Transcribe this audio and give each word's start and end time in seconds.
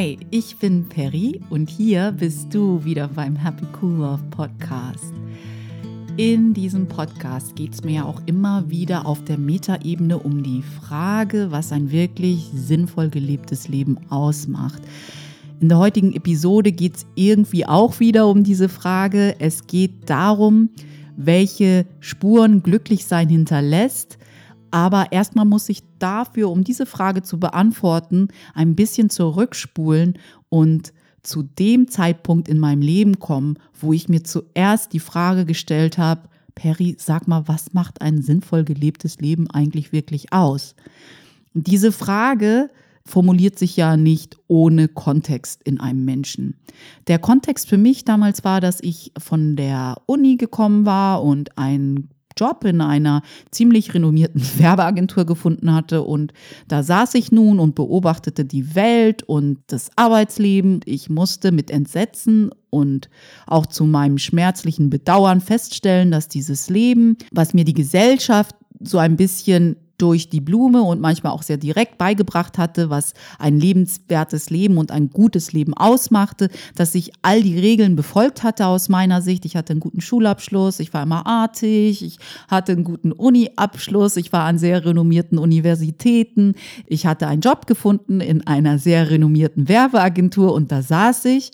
Hi, 0.00 0.18
ich 0.30 0.56
bin 0.56 0.88
Perry 0.88 1.42
und 1.50 1.68
hier 1.68 2.12
bist 2.12 2.54
du 2.54 2.82
wieder 2.82 3.06
beim 3.06 3.36
Happy 3.36 3.66
Cool 3.82 3.98
Love 3.98 4.22
Podcast. 4.30 5.12
In 6.16 6.54
diesem 6.54 6.88
Podcast 6.88 7.54
geht 7.54 7.74
es 7.74 7.84
mir 7.84 7.96
ja 7.96 8.04
auch 8.04 8.22
immer 8.24 8.70
wieder 8.70 9.04
auf 9.04 9.22
der 9.24 9.36
Metaebene 9.36 10.16
um 10.16 10.42
die 10.42 10.62
Frage, 10.62 11.48
was 11.50 11.70
ein 11.70 11.90
wirklich 11.90 12.48
sinnvoll 12.54 13.10
gelebtes 13.10 13.68
Leben 13.68 13.98
ausmacht. 14.08 14.80
In 15.60 15.68
der 15.68 15.76
heutigen 15.76 16.14
Episode 16.14 16.72
geht 16.72 16.96
es 16.96 17.06
irgendwie 17.14 17.66
auch 17.66 18.00
wieder 18.00 18.26
um 18.26 18.42
diese 18.42 18.70
Frage. 18.70 19.38
Es 19.38 19.66
geht 19.66 20.08
darum, 20.08 20.70
welche 21.18 21.84
Spuren 21.98 22.62
Glücklichsein 22.62 23.28
hinterlässt 23.28 24.16
aber 24.70 25.12
erstmal 25.12 25.44
muss 25.44 25.68
ich 25.68 25.82
dafür, 25.98 26.50
um 26.50 26.64
diese 26.64 26.86
Frage 26.86 27.22
zu 27.22 27.38
beantworten, 27.38 28.28
ein 28.54 28.74
bisschen 28.74 29.10
zurückspulen 29.10 30.18
und 30.48 30.92
zu 31.22 31.42
dem 31.42 31.88
Zeitpunkt 31.88 32.48
in 32.48 32.58
meinem 32.58 32.82
Leben 32.82 33.18
kommen, 33.18 33.58
wo 33.78 33.92
ich 33.92 34.08
mir 34.08 34.24
zuerst 34.24 34.92
die 34.92 35.00
Frage 35.00 35.44
gestellt 35.44 35.98
habe, 35.98 36.28
Perry, 36.54 36.96
sag 36.98 37.28
mal, 37.28 37.46
was 37.46 37.72
macht 37.72 38.02
ein 38.02 38.22
sinnvoll 38.22 38.64
gelebtes 38.64 39.18
Leben 39.18 39.48
eigentlich 39.50 39.92
wirklich 39.92 40.32
aus? 40.32 40.74
Diese 41.54 41.92
Frage 41.92 42.68
formuliert 43.04 43.58
sich 43.58 43.76
ja 43.76 43.96
nicht 43.96 44.38
ohne 44.46 44.88
Kontext 44.88 45.62
in 45.62 45.80
einem 45.80 46.04
Menschen. 46.04 46.56
Der 47.06 47.18
Kontext 47.18 47.68
für 47.68 47.78
mich 47.78 48.04
damals 48.04 48.44
war, 48.44 48.60
dass 48.60 48.80
ich 48.80 49.12
von 49.18 49.56
der 49.56 49.96
Uni 50.06 50.36
gekommen 50.36 50.86
war 50.86 51.22
und 51.22 51.56
ein 51.58 52.08
Job 52.40 52.64
in 52.64 52.80
einer 52.80 53.22
ziemlich 53.50 53.92
renommierten 53.92 54.42
Werbeagentur 54.58 55.26
gefunden 55.26 55.74
hatte. 55.74 56.02
Und 56.02 56.32
da 56.68 56.82
saß 56.82 57.14
ich 57.14 57.30
nun 57.30 57.60
und 57.60 57.74
beobachtete 57.74 58.44
die 58.44 58.74
Welt 58.74 59.22
und 59.22 59.58
das 59.66 59.90
Arbeitsleben. 59.96 60.80
Ich 60.86 61.10
musste 61.10 61.52
mit 61.52 61.70
Entsetzen 61.70 62.50
und 62.70 63.10
auch 63.46 63.66
zu 63.66 63.84
meinem 63.84 64.18
schmerzlichen 64.18 64.90
Bedauern 64.90 65.40
feststellen, 65.40 66.10
dass 66.10 66.28
dieses 66.28 66.70
Leben, 66.70 67.16
was 67.32 67.52
mir 67.52 67.64
die 67.64 67.74
Gesellschaft 67.74 68.56
so 68.82 68.98
ein 68.98 69.16
bisschen 69.16 69.76
durch 70.00 70.30
die 70.30 70.40
Blume 70.40 70.82
und 70.82 71.00
manchmal 71.00 71.32
auch 71.32 71.42
sehr 71.42 71.56
direkt 71.56 71.98
beigebracht 71.98 72.58
hatte, 72.58 72.90
was 72.90 73.14
ein 73.38 73.58
lebenswertes 73.58 74.50
Leben 74.50 74.78
und 74.78 74.90
ein 74.90 75.10
gutes 75.10 75.52
Leben 75.52 75.74
ausmachte, 75.74 76.48
dass 76.74 76.94
ich 76.94 77.12
all 77.22 77.42
die 77.42 77.58
Regeln 77.58 77.96
befolgt 77.96 78.42
hatte 78.42 78.66
aus 78.66 78.88
meiner 78.88 79.22
Sicht. 79.22 79.44
Ich 79.44 79.56
hatte 79.56 79.72
einen 79.72 79.80
guten 79.80 80.00
Schulabschluss, 80.00 80.80
ich 80.80 80.92
war 80.94 81.02
immer 81.02 81.26
artig, 81.26 82.02
ich 82.02 82.18
hatte 82.48 82.72
einen 82.72 82.84
guten 82.84 83.12
Uni-Abschluss, 83.12 84.16
ich 84.16 84.32
war 84.32 84.44
an 84.44 84.58
sehr 84.58 84.84
renommierten 84.84 85.38
Universitäten, 85.38 86.54
ich 86.86 87.06
hatte 87.06 87.26
einen 87.26 87.42
Job 87.42 87.66
gefunden 87.66 88.20
in 88.20 88.46
einer 88.46 88.78
sehr 88.78 89.10
renommierten 89.10 89.68
Werbeagentur 89.68 90.52
und 90.54 90.72
da 90.72 90.82
saß 90.82 91.26
ich 91.26 91.50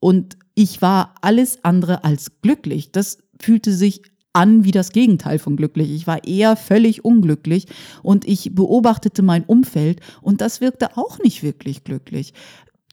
und 0.00 0.36
ich 0.54 0.82
war 0.82 1.14
alles 1.20 1.64
andere 1.64 2.04
als 2.04 2.40
glücklich. 2.42 2.92
Das 2.92 3.18
fühlte 3.40 3.72
sich 3.72 4.02
an 4.32 4.64
wie 4.64 4.70
das 4.70 4.92
Gegenteil 4.92 5.38
von 5.38 5.56
glücklich. 5.56 5.90
Ich 5.90 6.06
war 6.06 6.24
eher 6.24 6.56
völlig 6.56 7.04
unglücklich 7.04 7.66
und 8.02 8.26
ich 8.26 8.54
beobachtete 8.54 9.22
mein 9.22 9.44
Umfeld 9.44 10.00
und 10.22 10.40
das 10.40 10.60
wirkte 10.60 10.96
auch 10.96 11.18
nicht 11.18 11.42
wirklich 11.42 11.84
glücklich. 11.84 12.32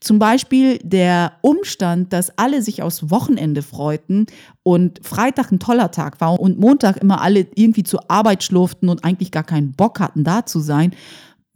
Zum 0.00 0.20
Beispiel 0.20 0.78
der 0.78 1.32
Umstand, 1.42 2.12
dass 2.12 2.38
alle 2.38 2.62
sich 2.62 2.82
aufs 2.82 3.10
Wochenende 3.10 3.62
freuten 3.62 4.26
und 4.62 5.00
Freitag 5.04 5.50
ein 5.50 5.58
toller 5.58 5.90
Tag 5.90 6.20
war 6.20 6.38
und 6.38 6.60
Montag 6.60 6.98
immer 6.98 7.20
alle 7.20 7.48
irgendwie 7.56 7.82
zur 7.82 8.08
Arbeit 8.08 8.44
schlurften 8.44 8.88
und 8.88 9.04
eigentlich 9.04 9.32
gar 9.32 9.42
keinen 9.42 9.72
Bock 9.72 9.98
hatten, 9.98 10.22
da 10.22 10.46
zu 10.46 10.60
sein. 10.60 10.92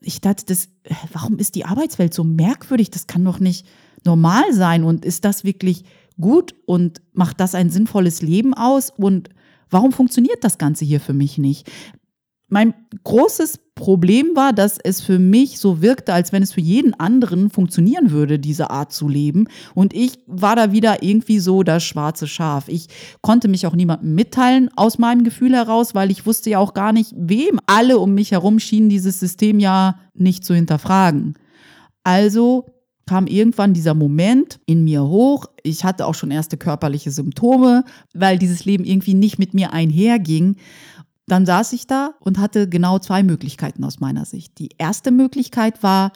Ich 0.01 0.21
dachte, 0.21 0.45
das, 0.47 0.69
warum 1.13 1.39
ist 1.39 1.55
die 1.55 1.65
Arbeitswelt 1.65 2.13
so 2.13 2.25
merkwürdig? 2.25 2.91
Das 2.91 3.07
kann 3.07 3.25
doch 3.25 3.39
nicht 3.39 3.65
normal 4.05 4.53
sein. 4.53 4.83
Und 4.83 5.05
ist 5.05 5.25
das 5.25 5.45
wirklich 5.45 5.85
gut 6.21 6.57
und 6.67 7.01
macht 7.13 7.39
das 7.39 7.55
ein 7.55 7.71
sinnvolles 7.71 8.23
Leben 8.23 8.55
aus? 8.55 8.91
Und 8.91 9.29
Warum 9.73 9.93
funktioniert 9.93 10.45
das 10.45 10.59
Ganze 10.59 10.85
hier 10.85 11.01
für 11.01 11.15
mich 11.15 11.39
nicht? 11.39 11.71
Mein 12.49 12.75
großes 13.05 13.61
Problem 13.75 14.37
war, 14.37 14.53
dass 14.53 14.77
es 14.77 15.01
für 15.01 15.19
mich 15.19 15.59
so 15.59 15.81
wirkte, 15.81 16.13
als 16.13 16.33
wenn 16.33 16.43
es 16.43 16.53
für 16.53 16.61
jeden 16.61 16.93
anderen 16.93 17.49
funktionieren 17.49 18.11
würde, 18.11 18.39
diese 18.39 18.69
Art 18.69 18.93
zu 18.93 19.09
leben. 19.09 19.47
Und 19.75 19.95
ich 19.95 20.19
war 20.27 20.55
da 20.55 20.71
wieder 20.71 21.03
irgendwie 21.03 21.39
so 21.39 21.63
das 21.63 21.83
schwarze 21.83 22.27
Schaf. 22.27 22.69
Ich 22.69 22.89
konnte 23.23 23.49
mich 23.49 23.67
auch 23.67 23.75
niemandem 23.75 24.15
mitteilen 24.15 24.69
aus 24.77 24.99
meinem 24.99 25.25
Gefühl 25.25 25.55
heraus, 25.55 25.95
weil 25.95 26.11
ich 26.11 26.27
wusste 26.27 26.51
ja 26.51 26.59
auch 26.59 26.75
gar 26.75 26.93
nicht, 26.93 27.15
wem 27.17 27.59
alle 27.65 27.99
um 27.99 28.13
mich 28.13 28.33
herum 28.33 28.59
schienen 28.59 28.91
dieses 28.91 29.19
System 29.19 29.59
ja 29.59 29.99
nicht 30.13 30.45
zu 30.45 30.55
hinterfragen. 30.55 31.39
Also 32.05 32.67
kam 33.07 33.27
irgendwann 33.27 33.75
dieser 33.75 33.95
Moment 33.95 34.61
in 34.67 34.85
mir 34.85 35.05
hoch. 35.05 35.47
Ich 35.63 35.85
hatte 35.85 36.07
auch 36.07 36.15
schon 36.15 36.31
erste 36.31 36.57
körperliche 36.57 37.11
Symptome, 37.11 37.85
weil 38.15 38.39
dieses 38.39 38.65
Leben 38.65 38.85
irgendwie 38.85 39.15
nicht 39.15 39.39
mit 39.39 39.55
mir 39.55 39.73
einherging. 39.73 40.57
Dann 41.27 41.47
saß 41.47 41.73
ich 41.73 41.87
da 41.87 42.15
und 42.21 42.39
hatte 42.39 42.69
genau 42.69 42.99
zwei 42.99 43.23
Möglichkeiten 43.23 43.85
aus 43.85 44.01
meiner 44.01 44.25
Sicht. 44.25 44.59
Die 44.59 44.71
erste 44.79 45.11
Möglichkeit 45.11 45.83
war, 45.83 46.13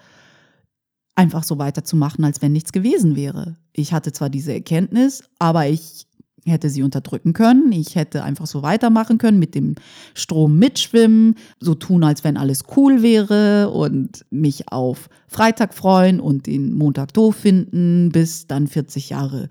einfach 1.17 1.43
so 1.43 1.59
weiterzumachen, 1.59 2.25
als 2.25 2.43
wenn 2.43 2.53
nichts 2.53 2.73
gewesen 2.73 3.17
wäre. 3.17 3.57
Ich 3.73 3.93
hatte 3.93 4.13
zwar 4.13 4.31
diese 4.31 4.53
Erkenntnis, 4.53 5.25
aber 5.39 5.67
ich 5.67 6.07
hätte 6.47 6.71
sie 6.71 6.83
unterdrücken 6.83 7.33
können. 7.33 7.73
Ich 7.73 7.97
hätte 7.97 8.23
einfach 8.23 8.47
so 8.47 8.63
weitermachen 8.63 9.19
können, 9.19 9.39
mit 9.39 9.55
dem 9.55 9.75
Strom 10.15 10.59
mitschwimmen, 10.59 11.35
so 11.61 11.75
tun, 11.75 12.05
als 12.05 12.25
wenn 12.25 12.37
alles 12.37 12.65
cool 12.77 13.03
wäre 13.03 13.71
und 13.71 14.25
mich 14.31 14.73
auf 14.73 15.09
Freitag 15.29 15.75
freuen 15.75 16.21
und 16.21 16.47
den 16.47 16.73
Montag 16.73 17.13
doof 17.13 17.37
finden, 17.37 18.11
bis 18.13 18.47
dann 18.47 18.67
40 18.67 19.11
Jahre 19.11 19.49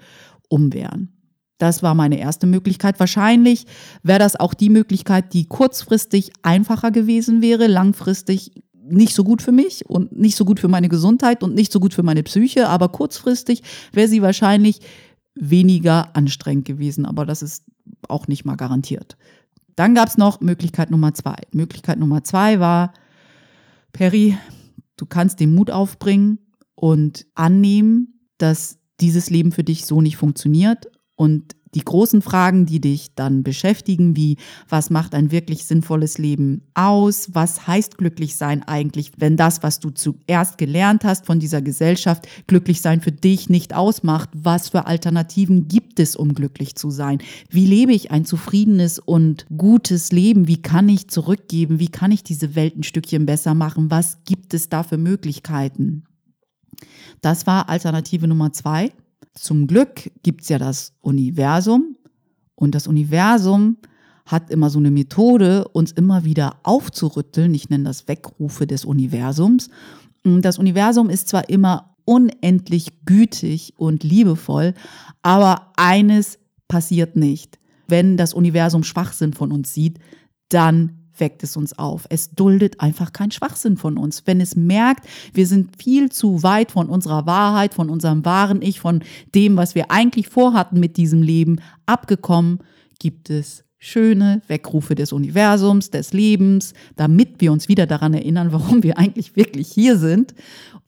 um 0.50 0.74
wären. 0.74 1.10
Das 1.58 1.84
war 1.84 1.96
meine 1.96 2.20
erste 2.20 2.48
Möglichkeit. 2.48 3.00
Wahrscheinlich 3.00 3.66
wäre 4.04 4.20
das 4.20 4.38
auch 4.38 4.54
die 4.54 4.70
Möglichkeit, 4.70 5.34
die 5.34 5.46
kurzfristig 5.46 6.32
einfacher 6.42 6.92
gewesen 6.92 7.42
wäre, 7.42 7.68
langfristig 7.68 8.52
nicht 8.88 9.16
so 9.16 9.24
gut 9.24 9.42
für 9.42 9.52
mich 9.52 9.90
und 9.90 10.18
nicht 10.18 10.36
so 10.36 10.46
gut 10.46 10.60
für 10.60 10.68
meine 10.68 10.90
Gesundheit 10.90 11.44
und 11.44 11.56
nicht 11.56 11.72
so 11.72 11.80
gut 11.80 11.94
für 11.94 12.04
meine 12.04 12.24
Psyche, 12.24 12.70
aber 12.70 12.90
kurzfristig 12.90 13.64
wäre 13.94 14.08
sie 14.08 14.22
wahrscheinlich 14.22 14.80
weniger 15.36 16.16
anstrengend 16.16 16.66
gewesen, 16.66 17.06
aber 17.06 17.26
das 17.26 17.42
ist 17.42 17.66
auch 18.08 18.28
nicht 18.28 18.46
mal 18.46 18.56
garantiert. 18.56 19.18
Dann 19.76 19.94
gab 19.94 20.08
es 20.08 20.18
noch 20.18 20.40
Möglichkeit 20.40 20.90
Nummer 20.90 21.14
zwei. 21.14 21.36
Möglichkeit 21.52 22.00
Nummer 22.00 22.24
zwei 22.24 22.60
war, 22.60 22.94
Perry, 23.92 24.38
du 24.98 25.06
kannst 25.06 25.40
den 25.40 25.54
Mut 25.54 25.70
aufbringen 25.70 26.40
und 26.76 27.26
annehmen, 27.36 28.20
dass 28.38 28.80
dieses 29.02 29.30
Leben 29.30 29.52
für 29.52 29.64
dich 29.64 29.86
so 29.86 30.02
nicht 30.02 30.18
funktioniert 30.18 30.88
und 31.16 31.56
die 31.76 31.84
großen 31.84 32.22
Fragen, 32.22 32.66
die 32.66 32.80
dich 32.80 33.14
dann 33.16 33.44
beschäftigen, 33.44 34.16
wie 34.16 34.38
was 34.70 34.90
macht 34.90 35.14
ein 35.14 35.30
wirklich 35.30 35.66
sinnvolles 35.66 36.18
Leben 36.18 36.62
aus? 36.74 37.30
Was 37.34 37.68
heißt 37.68 37.98
glücklich 37.98 38.38
sein 38.38 38.64
eigentlich, 38.64 39.12
wenn 39.18 39.36
das, 39.38 39.62
was 39.62 39.80
du 39.80 39.90
zuerst 39.90 40.58
gelernt 40.58 41.04
hast 41.04 41.26
von 41.26 41.40
dieser 41.40 41.62
Gesellschaft, 41.62 42.28
glücklich 42.48 42.82
sein 42.82 43.02
für 43.02 43.12
dich 43.12 43.50
nicht 43.50 43.76
ausmacht? 43.76 44.30
Was 44.34 44.70
für 44.70 44.88
Alternativen 44.88 45.68
gibt 45.68 46.00
es, 46.00 46.16
um 46.16 46.34
glücklich 46.34 46.76
zu 46.76 46.90
sein? 46.90 47.20
Wie 47.50 47.66
lebe 47.66 47.94
ich 47.94 48.10
ein 48.10 48.26
zufriedenes 48.26 48.98
und 48.98 49.46
gutes 49.56 50.14
Leben? 50.14 50.48
Wie 50.48 50.62
kann 50.62 50.88
ich 50.88 51.10
zurückgeben? 51.10 51.80
Wie 51.80 51.90
kann 51.90 52.12
ich 52.12 52.24
diese 52.24 52.56
Welt 52.56 52.78
ein 52.78 52.84
Stückchen 52.84 53.26
besser 53.26 53.54
machen? 53.54 53.92
Was 53.92 54.24
gibt 54.24 54.54
es 54.54 54.70
da 54.70 54.84
für 54.84 54.98
Möglichkeiten? 54.98 56.06
Das 57.22 57.46
war 57.48 57.70
Alternative 57.70 58.28
Nummer 58.28 58.54
zwei. 58.54 58.92
Zum 59.36 59.68
Glück 59.68 60.12
gibt 60.24 60.42
es 60.42 60.50
ja 60.50 60.58
das 60.58 60.94
Universum 61.02 61.98
und 62.56 62.74
das 62.74 62.88
Universum 62.88 63.78
hat 64.26 64.50
immer 64.50 64.70
so 64.70 64.80
eine 64.80 64.92
Methode, 64.92 65.68
uns 65.68 65.92
immer 65.92 66.24
wieder 66.24 66.56
aufzurütteln. 66.64 67.54
Ich 67.54 67.70
nenne 67.70 67.84
das 67.84 68.08
Wegrufe 68.08 68.66
des 68.66 68.84
Universums. 68.86 69.70
Das 70.24 70.58
Universum 70.58 71.10
ist 71.10 71.28
zwar 71.28 71.50
immer 71.50 71.96
unendlich 72.06 73.06
gütig 73.06 73.74
und 73.78 74.04
liebevoll, 74.04 74.74
aber 75.22 75.74
eines 75.76 76.40
passiert 76.68 77.16
nicht. 77.16 77.60
Wenn 77.88 78.18
das 78.18 78.34
Universum 78.34 78.84
Schwachsinn 78.84 79.34
von 79.34 79.52
uns 79.52 79.74
sieht, 79.74 80.00
dann 80.50 81.05
weckt 81.20 81.44
es 81.44 81.58
uns 81.58 81.78
auf. 81.78 82.06
Es 82.10 82.32
duldet 82.32 82.82
einfach 82.82 83.14
keinen 83.14 83.32
Schwachsinn 83.32 83.78
von 83.78 83.98
uns. 83.98 84.24
Wenn 84.26 84.42
es 84.42 84.56
merkt, 84.56 85.08
wir 85.34 85.48
sind 85.48 85.82
viel 85.82 86.12
zu 86.12 86.44
weit 86.44 86.72
von 86.72 86.90
unserer 86.90 87.26
Wahrheit, 87.26 87.74
von 87.74 87.90
unserem 87.90 88.26
wahren 88.26 88.62
Ich, 88.62 88.80
von 88.80 89.04
dem, 89.34 89.58
was 89.58 89.76
wir 89.76 89.92
eigentlich 89.92 90.30
vorhatten 90.30 90.80
mit 90.80 90.98
diesem 90.98 91.22
Leben, 91.22 91.62
abgekommen, 91.86 92.60
gibt 93.00 93.30
es 93.30 93.66
schöne 93.78 94.42
Weckrufe 94.48 94.96
des 94.96 95.14
Universums, 95.14 95.92
des 95.92 96.12
Lebens, 96.12 96.74
damit 96.96 97.40
wir 97.40 97.52
uns 97.52 97.68
wieder 97.68 97.86
daran 97.86 98.14
erinnern, 98.14 98.48
warum 98.52 98.84
wir 98.84 98.98
eigentlich 98.98 99.36
wirklich 99.36 99.70
hier 99.70 99.98
sind. 99.98 100.34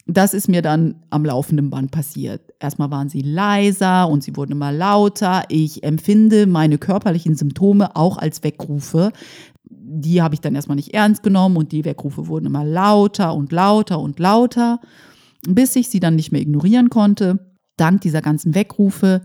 Das 0.10 0.34
ist 0.34 0.48
mir 0.48 0.62
dann 0.62 0.96
am 1.10 1.26
laufenden 1.26 1.70
Band 1.70 1.92
passiert. 1.92 2.54
Erstmal 2.62 2.90
waren 2.92 3.10
sie 3.10 3.22
leiser 3.22 4.08
und 4.08 4.24
sie 4.24 4.38
wurden 4.38 4.54
immer 4.54 4.72
lauter. 4.72 5.44
Ich 5.50 5.84
empfinde 5.84 6.48
meine 6.48 6.78
körperlichen 6.78 7.36
Symptome 7.36 7.94
auch 7.98 8.18
als 8.18 8.42
Weckrufe 8.42 9.12
die 9.70 10.22
habe 10.22 10.36
ich 10.36 10.42
dann 10.42 10.56
erstmal 10.56 10.76
nicht 10.76 10.94
ernst 10.94 11.24
genommen 11.24 11.58
und 11.58 11.72
die 11.72 11.86
Weckrufe 11.86 12.28
wurden 12.28 12.46
immer 12.46 12.66
lauter 12.66 13.34
und 13.34 13.52
lauter 13.52 14.00
und 14.00 14.20
lauter. 14.20 14.80
bis 15.48 15.76
ich 15.76 15.90
sie 15.90 16.00
dann 16.00 16.16
nicht 16.16 16.32
mehr 16.32 16.42
ignorieren 16.42 16.90
konnte. 16.90 17.40
Dank 17.78 18.02
dieser 18.02 18.22
ganzen 18.22 18.56
Weckrufe 18.56 19.22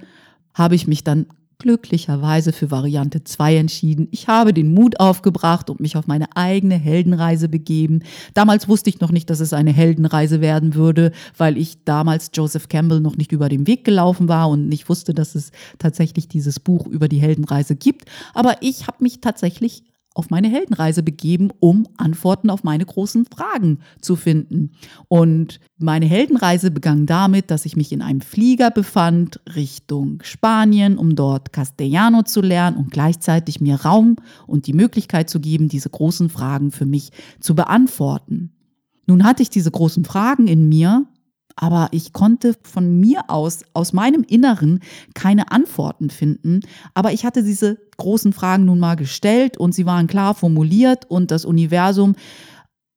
habe 0.54 0.74
ich 0.74 0.86
mich 0.86 1.02
dann 1.02 1.26
glücklicherweise 1.58 2.52
für 2.52 2.70
Variante 2.70 3.22
2 3.22 3.56
entschieden. 3.56 4.08
Ich 4.10 4.26
habe 4.26 4.52
den 4.52 4.74
Mut 4.74 4.98
aufgebracht 4.98 5.70
und 5.70 5.80
mich 5.80 5.96
auf 5.96 6.08
meine 6.08 6.26
eigene 6.36 6.74
Heldenreise 6.74 7.48
begeben. 7.48 8.00
Damals 8.34 8.68
wusste 8.68 8.90
ich 8.90 9.00
noch 9.00 9.12
nicht, 9.12 9.30
dass 9.30 9.38
es 9.38 9.52
eine 9.52 9.72
Heldenreise 9.72 10.40
werden 10.40 10.74
würde, 10.74 11.12
weil 11.36 11.56
ich 11.56 11.84
damals 11.84 12.32
Joseph 12.34 12.68
Campbell 12.68 13.00
noch 13.00 13.16
nicht 13.16 13.30
über 13.30 13.48
den 13.48 13.68
Weg 13.68 13.84
gelaufen 13.84 14.28
war 14.28 14.50
und 14.50 14.68
nicht 14.68 14.88
wusste, 14.88 15.14
dass 15.14 15.36
es 15.36 15.52
tatsächlich 15.78 16.26
dieses 16.28 16.58
Buch 16.58 16.86
über 16.88 17.08
die 17.08 17.20
Heldenreise 17.20 17.76
gibt. 17.76 18.06
Aber 18.34 18.56
ich 18.60 18.88
habe 18.88 18.98
mich 19.00 19.20
tatsächlich 19.20 19.84
auf 20.14 20.30
meine 20.30 20.48
Heldenreise 20.48 21.02
begeben, 21.02 21.50
um 21.60 21.86
Antworten 21.96 22.50
auf 22.50 22.64
meine 22.64 22.84
großen 22.84 23.26
Fragen 23.26 23.78
zu 24.00 24.16
finden. 24.16 24.72
Und 25.08 25.60
meine 25.78 26.06
Heldenreise 26.06 26.70
begann 26.70 27.06
damit, 27.06 27.50
dass 27.50 27.66
ich 27.66 27.76
mich 27.76 27.92
in 27.92 28.02
einem 28.02 28.20
Flieger 28.20 28.70
befand 28.70 29.40
Richtung 29.54 30.22
Spanien, 30.22 30.98
um 30.98 31.16
dort 31.16 31.52
Castellano 31.52 32.22
zu 32.22 32.40
lernen 32.40 32.76
und 32.76 32.90
gleichzeitig 32.90 33.60
mir 33.60 33.76
Raum 33.76 34.16
und 34.46 34.66
die 34.66 34.74
Möglichkeit 34.74 35.30
zu 35.30 35.40
geben, 35.40 35.68
diese 35.68 35.90
großen 35.90 36.28
Fragen 36.28 36.70
für 36.70 36.86
mich 36.86 37.10
zu 37.40 37.54
beantworten. 37.54 38.52
Nun 39.06 39.24
hatte 39.24 39.42
ich 39.42 39.50
diese 39.50 39.70
großen 39.70 40.04
Fragen 40.04 40.46
in 40.46 40.68
mir 40.68 41.06
aber 41.56 41.88
ich 41.92 42.12
konnte 42.12 42.54
von 42.62 43.00
mir 43.00 43.24
aus, 43.28 43.60
aus 43.74 43.92
meinem 43.92 44.22
Inneren, 44.22 44.80
keine 45.14 45.50
Antworten 45.50 46.10
finden. 46.10 46.60
Aber 46.94 47.12
ich 47.12 47.24
hatte 47.24 47.42
diese 47.42 47.78
großen 47.96 48.32
Fragen 48.32 48.64
nun 48.64 48.78
mal 48.78 48.96
gestellt 48.96 49.56
und 49.56 49.74
sie 49.74 49.86
waren 49.86 50.06
klar 50.06 50.34
formuliert 50.34 51.10
und 51.10 51.30
das 51.30 51.44
Universum 51.44 52.14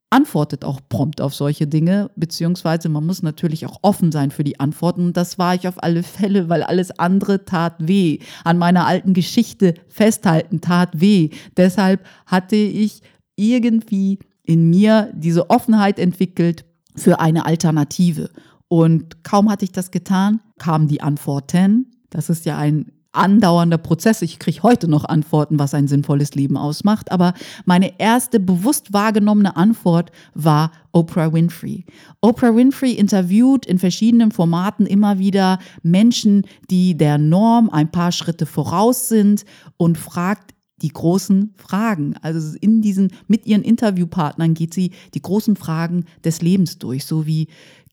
antwortet 0.10 0.64
auch 0.64 0.80
prompt 0.88 1.20
auf 1.20 1.36
solche 1.36 1.68
Dinge, 1.68 2.10
beziehungsweise 2.16 2.88
man 2.88 3.06
muss 3.06 3.22
natürlich 3.22 3.66
auch 3.66 3.80
offen 3.82 4.12
sein 4.12 4.32
für 4.32 4.44
die 4.44 4.60
Antworten. 4.60 5.08
Und 5.08 5.18
das 5.18 5.38
war 5.38 5.56
ich 5.56 5.68
auf 5.68 5.84
alle 5.84 6.04
Fälle, 6.04 6.48
weil 6.48 6.64
alles 6.64 6.98
andere 6.98 7.44
tat 7.44 7.76
weh. 7.80 8.20
An 8.44 8.58
meiner 8.58 8.86
alten 8.88 9.14
Geschichte 9.14 9.74
festhalten 9.90 10.62
tat 10.62 11.02
weh. 11.02 11.32
Deshalb 11.58 12.06
hatte 12.26 12.56
ich 12.56 13.02
irgendwie 13.36 14.20
in 14.44 14.70
mir 14.70 15.12
diese 15.14 15.50
Offenheit 15.50 16.00
entwickelt, 16.00 16.66
für 16.96 17.20
eine 17.20 17.46
Alternative. 17.46 18.30
Und 18.68 19.24
kaum 19.24 19.50
hatte 19.50 19.66
ich 19.66 19.72
das 19.72 19.92
getan, 19.92 20.42
kamen 20.58 20.88
die 20.88 21.02
Antworten. 21.02 21.92
Das 22.10 22.30
ist 22.30 22.46
ja 22.46 22.58
ein 22.58 22.92
andauernder 23.16 23.78
Prozess. 23.78 24.22
Ich 24.22 24.40
kriege 24.40 24.62
heute 24.64 24.88
noch 24.88 25.06
Antworten, 25.06 25.58
was 25.58 25.74
ein 25.74 25.88
sinnvolles 25.88 26.36
Leben 26.36 26.58
ausmacht. 26.58 27.12
Aber 27.12 27.34
meine 27.66 28.00
erste 28.00 28.40
bewusst 28.40 28.94
wahrgenommene 28.94 29.56
Antwort 29.56 30.12
war 30.34 30.72
Oprah 30.92 31.34
Winfrey. 31.34 31.86
Oprah 32.22 32.56
Winfrey 32.56 32.92
interviewt 32.92 33.66
in 33.66 33.80
verschiedenen 33.80 34.32
Formaten 34.32 34.86
immer 34.86 35.18
wieder 35.20 35.60
Menschen, 35.82 36.46
die 36.70 36.98
der 36.98 37.18
Norm 37.18 37.70
ein 37.70 37.92
paar 37.92 38.12
Schritte 38.12 38.46
voraus 38.46 39.08
sind 39.08 39.46
und 39.78 39.98
fragt 39.98 40.55
die 40.82 40.90
großen 40.90 41.54
Fragen. 41.56 42.16
Also 42.22 42.58
in 42.60 42.82
diesen, 42.82 43.12
mit 43.28 43.46
ihren 43.46 43.64
Interviewpartnern 43.64 44.54
geht 44.54 44.74
sie 44.74 44.92
die 45.14 45.22
großen 45.22 45.56
Fragen 45.56 46.06
des 46.24 46.42
Lebens 46.42 46.78
durch, 46.78 47.06
so 47.06 47.26
wie 47.26 47.48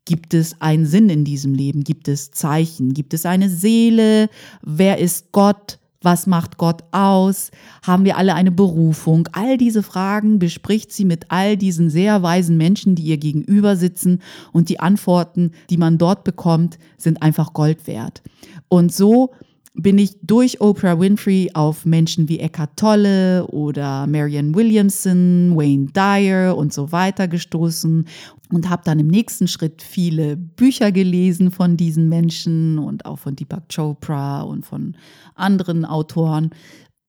Gibt 0.05 0.35
es 0.35 0.61
einen 0.61 0.85
Sinn 0.85 1.09
in 1.11 1.25
diesem 1.25 1.55
Leben? 1.55 1.85
Gibt 1.85 2.09
es 2.09 2.33
Zeichen? 2.33 2.93
Gibt 2.93 3.15
es 3.15 3.25
eine 3.25 3.49
Seele? 3.49 4.29
Wer 4.63 4.99
ist 4.99 5.31
Gott? 5.31 5.79
Was 6.01 6.27
macht 6.27 6.59
Gott 6.59 6.83
aus? 6.91 7.53
Haben 7.83 8.05
wir 8.05 8.17
alle 8.17 8.35
eine 8.35 8.51
Berufung? 8.51 9.29
All 9.31 9.57
diese 9.57 9.85
Fragen 9.85 10.41
bespricht 10.41 10.93
sie 10.93 11.05
mit 11.05 11.27
all 11.29 11.57
diesen 11.57 11.91
sehr 11.91 12.25
weisen 12.25 12.57
Menschen, 12.57 12.97
die 12.97 13.05
ihr 13.05 13.19
gegenüber 13.19 13.77
sitzen. 13.77 14.21
Und 14.51 14.69
die 14.69 14.81
Antworten, 14.81 15.53
die 15.71 15.77
man 15.77 15.99
dort 15.99 16.25
bekommt, 16.25 16.79
sind 16.97 17.23
einfach 17.23 17.53
Gold 17.53 17.87
wert. 17.87 18.23
Und 18.69 18.93
so 18.93 19.31
bin 19.75 19.97
ich 19.99 20.19
durch 20.23 20.61
Oprah 20.61 21.01
Winfrey 21.01 21.51
auf 21.55 21.87
Menschen 21.87 22.29
wie 22.29 22.41
Eckhart 22.41 22.77
Tolle 22.77 23.47
oder 23.47 24.07
Marianne 24.07 24.55
Williamson, 24.55 25.55
Wayne 25.57 25.87
Dyer 25.87 26.57
und 26.57 26.73
so 26.73 26.93
weiter 26.93 27.27
gestoßen 27.27 28.07
und 28.53 28.69
habe 28.69 28.83
dann 28.85 28.99
im 28.99 29.07
nächsten 29.07 29.49
Schritt 29.49 29.83
viele 29.83 30.37
Bücher 30.37 30.93
gelesen 30.93 31.51
von 31.51 31.77
diesen 31.77 32.09
Menschen 32.11 32.79
und 32.79 33.07
auch 33.07 33.19
von 33.19 33.35
Deepak 33.35 33.69
Chopra 33.75 34.43
und 34.43 34.67
von 34.67 34.95
anderen 35.35 35.87
Autoren. 35.87 36.51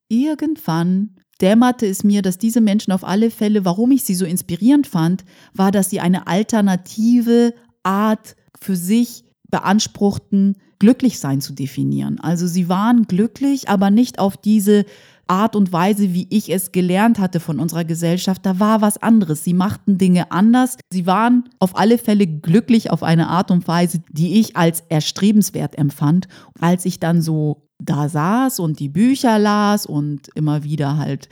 Irgendwann 0.07 1.18
dämmerte 1.42 1.86
es 1.86 2.06
mir, 2.06 2.21
dass 2.21 2.38
diese 2.38 2.62
Menschen 2.62 2.94
auf 2.94 3.04
alle 3.04 3.30
Fälle, 3.30 3.65
warum 3.65 3.92
ich 3.92 4.04
sie 4.04 4.15
so 4.15 4.25
inspirierend 4.25 4.88
fand, 4.88 5.25
war, 5.54 5.71
dass 5.71 5.89
sie 5.89 6.00
eine 6.00 6.27
alternative 6.27 7.54
Art 7.83 8.38
für 8.57 8.77
sich 8.77 9.25
beanspruchten, 9.50 10.56
Glücklichsein 10.84 11.40
zu 11.40 11.54
definieren. 11.54 12.20
Also 12.20 12.46
sie 12.46 12.68
waren 12.68 13.04
glücklich, 13.04 13.70
aber 13.70 13.90
nicht 13.90 14.20
auf 14.20 14.36
diese 14.36 14.84
Art 15.28 15.56
und 15.56 15.72
Weise, 15.72 16.14
wie 16.14 16.28
ich 16.30 16.52
es 16.52 16.74
gelernt 16.74 17.20
hatte 17.20 17.40
von 17.40 17.62
unserer 17.62 17.86
Gesellschaft, 17.86 18.46
da 18.46 18.60
war 18.60 18.82
was 18.82 19.02
anderes. 19.02 19.46
Sie 19.46 19.54
machten 19.54 19.98
Dinge 19.98 20.34
anders. 20.34 20.76
Sie 20.92 21.08
waren 21.08 21.46
auf 21.60 21.78
alle 21.78 21.98
Fälle 21.98 22.28
glücklich 22.28 22.92
auf 22.92 23.02
eine 23.02 23.30
Art 23.30 23.50
und 23.50 23.66
Weise, 23.66 24.02
die 24.12 24.42
ich 24.42 24.58
als 24.58 24.84
erstrebenswert 24.90 25.78
empfand. 25.78 26.28
Als 26.60 26.84
ich 26.84 27.00
dann 27.00 27.22
so 27.22 27.70
da 27.80 28.10
saß 28.10 28.60
und 28.60 28.82
die 28.82 28.90
Bücher 28.90 29.40
las 29.40 29.86
und 29.86 30.28
immer 30.36 30.66
wieder 30.66 30.98
halt 30.98 31.30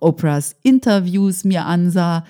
Oprahs 0.00 0.54
Interviews 0.62 1.42
mir 1.42 1.66
ansah, 1.66 2.22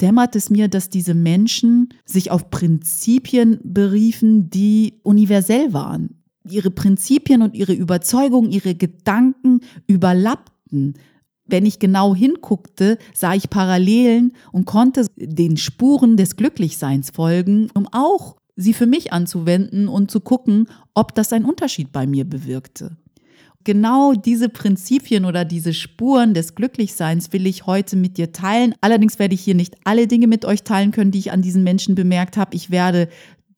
dämmert 0.00 0.36
es 0.36 0.50
mir, 0.50 0.68
dass 0.68 0.90
diese 0.90 1.14
Menschen 1.14 1.88
sich 2.04 2.30
auf 2.30 2.50
Prinzipien 2.50 3.58
beriefen, 3.62 4.50
die 4.50 5.00
universell 5.02 5.72
waren. 5.72 6.22
Ihre 6.48 6.70
Prinzipien 6.70 7.42
und 7.42 7.54
ihre 7.54 7.74
Überzeugungen, 7.74 8.50
ihre 8.50 8.74
Gedanken 8.74 9.60
überlappten. 9.86 10.94
Wenn 11.44 11.66
ich 11.66 11.78
genau 11.78 12.14
hinguckte, 12.14 12.98
sah 13.14 13.34
ich 13.34 13.50
Parallelen 13.50 14.32
und 14.52 14.66
konnte 14.66 15.06
den 15.16 15.56
Spuren 15.56 16.16
des 16.16 16.36
Glücklichseins 16.36 17.10
folgen, 17.10 17.70
um 17.74 17.88
auch 17.90 18.36
sie 18.56 18.74
für 18.74 18.86
mich 18.86 19.12
anzuwenden 19.12 19.88
und 19.88 20.10
zu 20.10 20.20
gucken, 20.20 20.68
ob 20.94 21.14
das 21.14 21.32
einen 21.32 21.44
Unterschied 21.44 21.92
bei 21.92 22.06
mir 22.06 22.24
bewirkte 22.24 22.96
genau 23.68 24.14
diese 24.14 24.48
Prinzipien 24.48 25.26
oder 25.26 25.44
diese 25.44 25.74
Spuren 25.74 26.32
des 26.32 26.54
Glücklichseins 26.54 27.34
will 27.34 27.46
ich 27.46 27.66
heute 27.66 27.96
mit 27.96 28.16
dir 28.16 28.32
teilen. 28.32 28.74
Allerdings 28.80 29.18
werde 29.18 29.34
ich 29.34 29.42
hier 29.42 29.54
nicht 29.54 29.76
alle 29.84 30.06
Dinge 30.06 30.26
mit 30.26 30.46
euch 30.46 30.62
teilen 30.62 30.90
können, 30.90 31.10
die 31.10 31.18
ich 31.18 31.32
an 31.32 31.42
diesen 31.42 31.64
Menschen 31.64 31.94
bemerkt 31.94 32.38
habe. 32.38 32.56
Ich 32.56 32.70
werde 32.70 33.10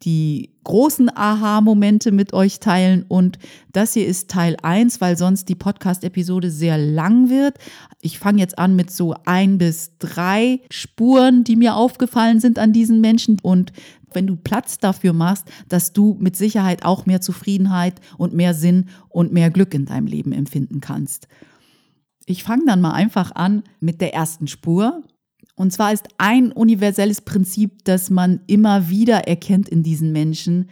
die 0.03 0.51
großen 0.65 1.15
Aha-Momente 1.15 2.13
mit 2.13 2.33
euch 2.33 2.61
teilen 2.61 3.05
und 3.09 3.39
das 3.73 3.95
hier 3.95 4.07
ist 4.07 4.31
Teil 4.31 4.57
1, 4.63 5.01
weil 5.01 5.17
sonst 5.17 5.49
die 5.49 5.55
Podcast-Episode 5.55 6.51
sehr 6.51 6.79
lang 6.79 7.29
wird. 7.29 7.59
Ich 8.01 8.19
fange 8.19 8.41
jetzt 8.41 8.59
an 8.59 8.77
mit 8.77 8.91
so 8.91 9.15
ein 9.25 9.59
bis 9.59 9.97
drei 9.99 10.61
Spuren, 10.71 11.45
die 11.45 11.57
mir 11.57 11.75
aufgefallen 11.75 12.41
sind 12.41 12.59
an 12.59 12.73
diesen 12.73 13.01
Menschen 13.01 13.39
und 13.43 13.73
wenn 14.13 14.27
du 14.27 14.37
Platz 14.37 14.79
dafür 14.79 15.13
machst, 15.13 15.47
dass 15.69 15.93
du 15.93 16.17
mit 16.19 16.37
Sicherheit 16.37 16.85
auch 16.85 17.07
mehr 17.07 17.21
Zufriedenheit 17.21 18.01
und 18.19 18.35
mehr 18.35 18.55
Sinn 18.55 18.89
und 19.09 19.33
mehr 19.33 19.51
Glück 19.51 19.75
in 19.75 19.87
deinem 19.87 20.07
Leben 20.07 20.33
empfinden 20.33 20.81
kannst. 20.81 21.29
Ich 22.27 22.43
fange 22.43 22.65
dann 22.67 22.81
mal 22.81 22.93
einfach 22.93 23.33
an 23.33 23.65
mit 23.81 24.01
der 24.01 24.15
ersten 24.15 24.47
Spur. 24.47 25.03
Und 25.61 25.75
zwar 25.75 25.93
ist 25.93 26.09
ein 26.17 26.53
universelles 26.53 27.21
Prinzip, 27.21 27.85
das 27.85 28.09
man 28.09 28.41
immer 28.47 28.89
wieder 28.89 29.29
erkennt 29.29 29.69
in 29.69 29.83
diesen 29.83 30.11
Menschen, 30.11 30.71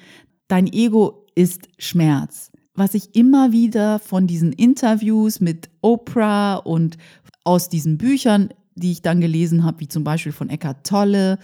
dein 0.49 0.67
Ego 0.67 1.27
ist 1.35 1.69
Schmerz. 1.77 2.51
Was 2.73 2.95
ich 2.95 3.15
immer 3.15 3.53
wieder 3.53 3.99
von 3.99 4.27
diesen 4.27 4.51
Interviews 4.51 5.41
mit 5.41 5.69
Oprah 5.83 6.55
und 6.55 6.97
aus 7.45 7.69
diesen 7.69 7.99
Büchern, 7.99 8.49
die 8.77 8.93
ich 8.93 9.03
dann 9.03 9.21
gelesen 9.21 9.63
habe, 9.63 9.81
wie 9.81 9.89
zum 9.89 10.05
Beispiel 10.05 10.33
von 10.33 10.49
Eckhart 10.49 10.87
Tolle, 10.87 11.39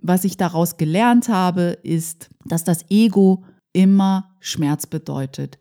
was 0.00 0.22
ich 0.22 0.36
daraus 0.36 0.76
gelernt 0.76 1.28
habe, 1.28 1.78
ist, 1.82 2.30
dass 2.44 2.62
das 2.62 2.88
Ego 2.88 3.42
immer 3.72 4.36
Schmerz 4.38 4.86
bedeutet. 4.86 5.58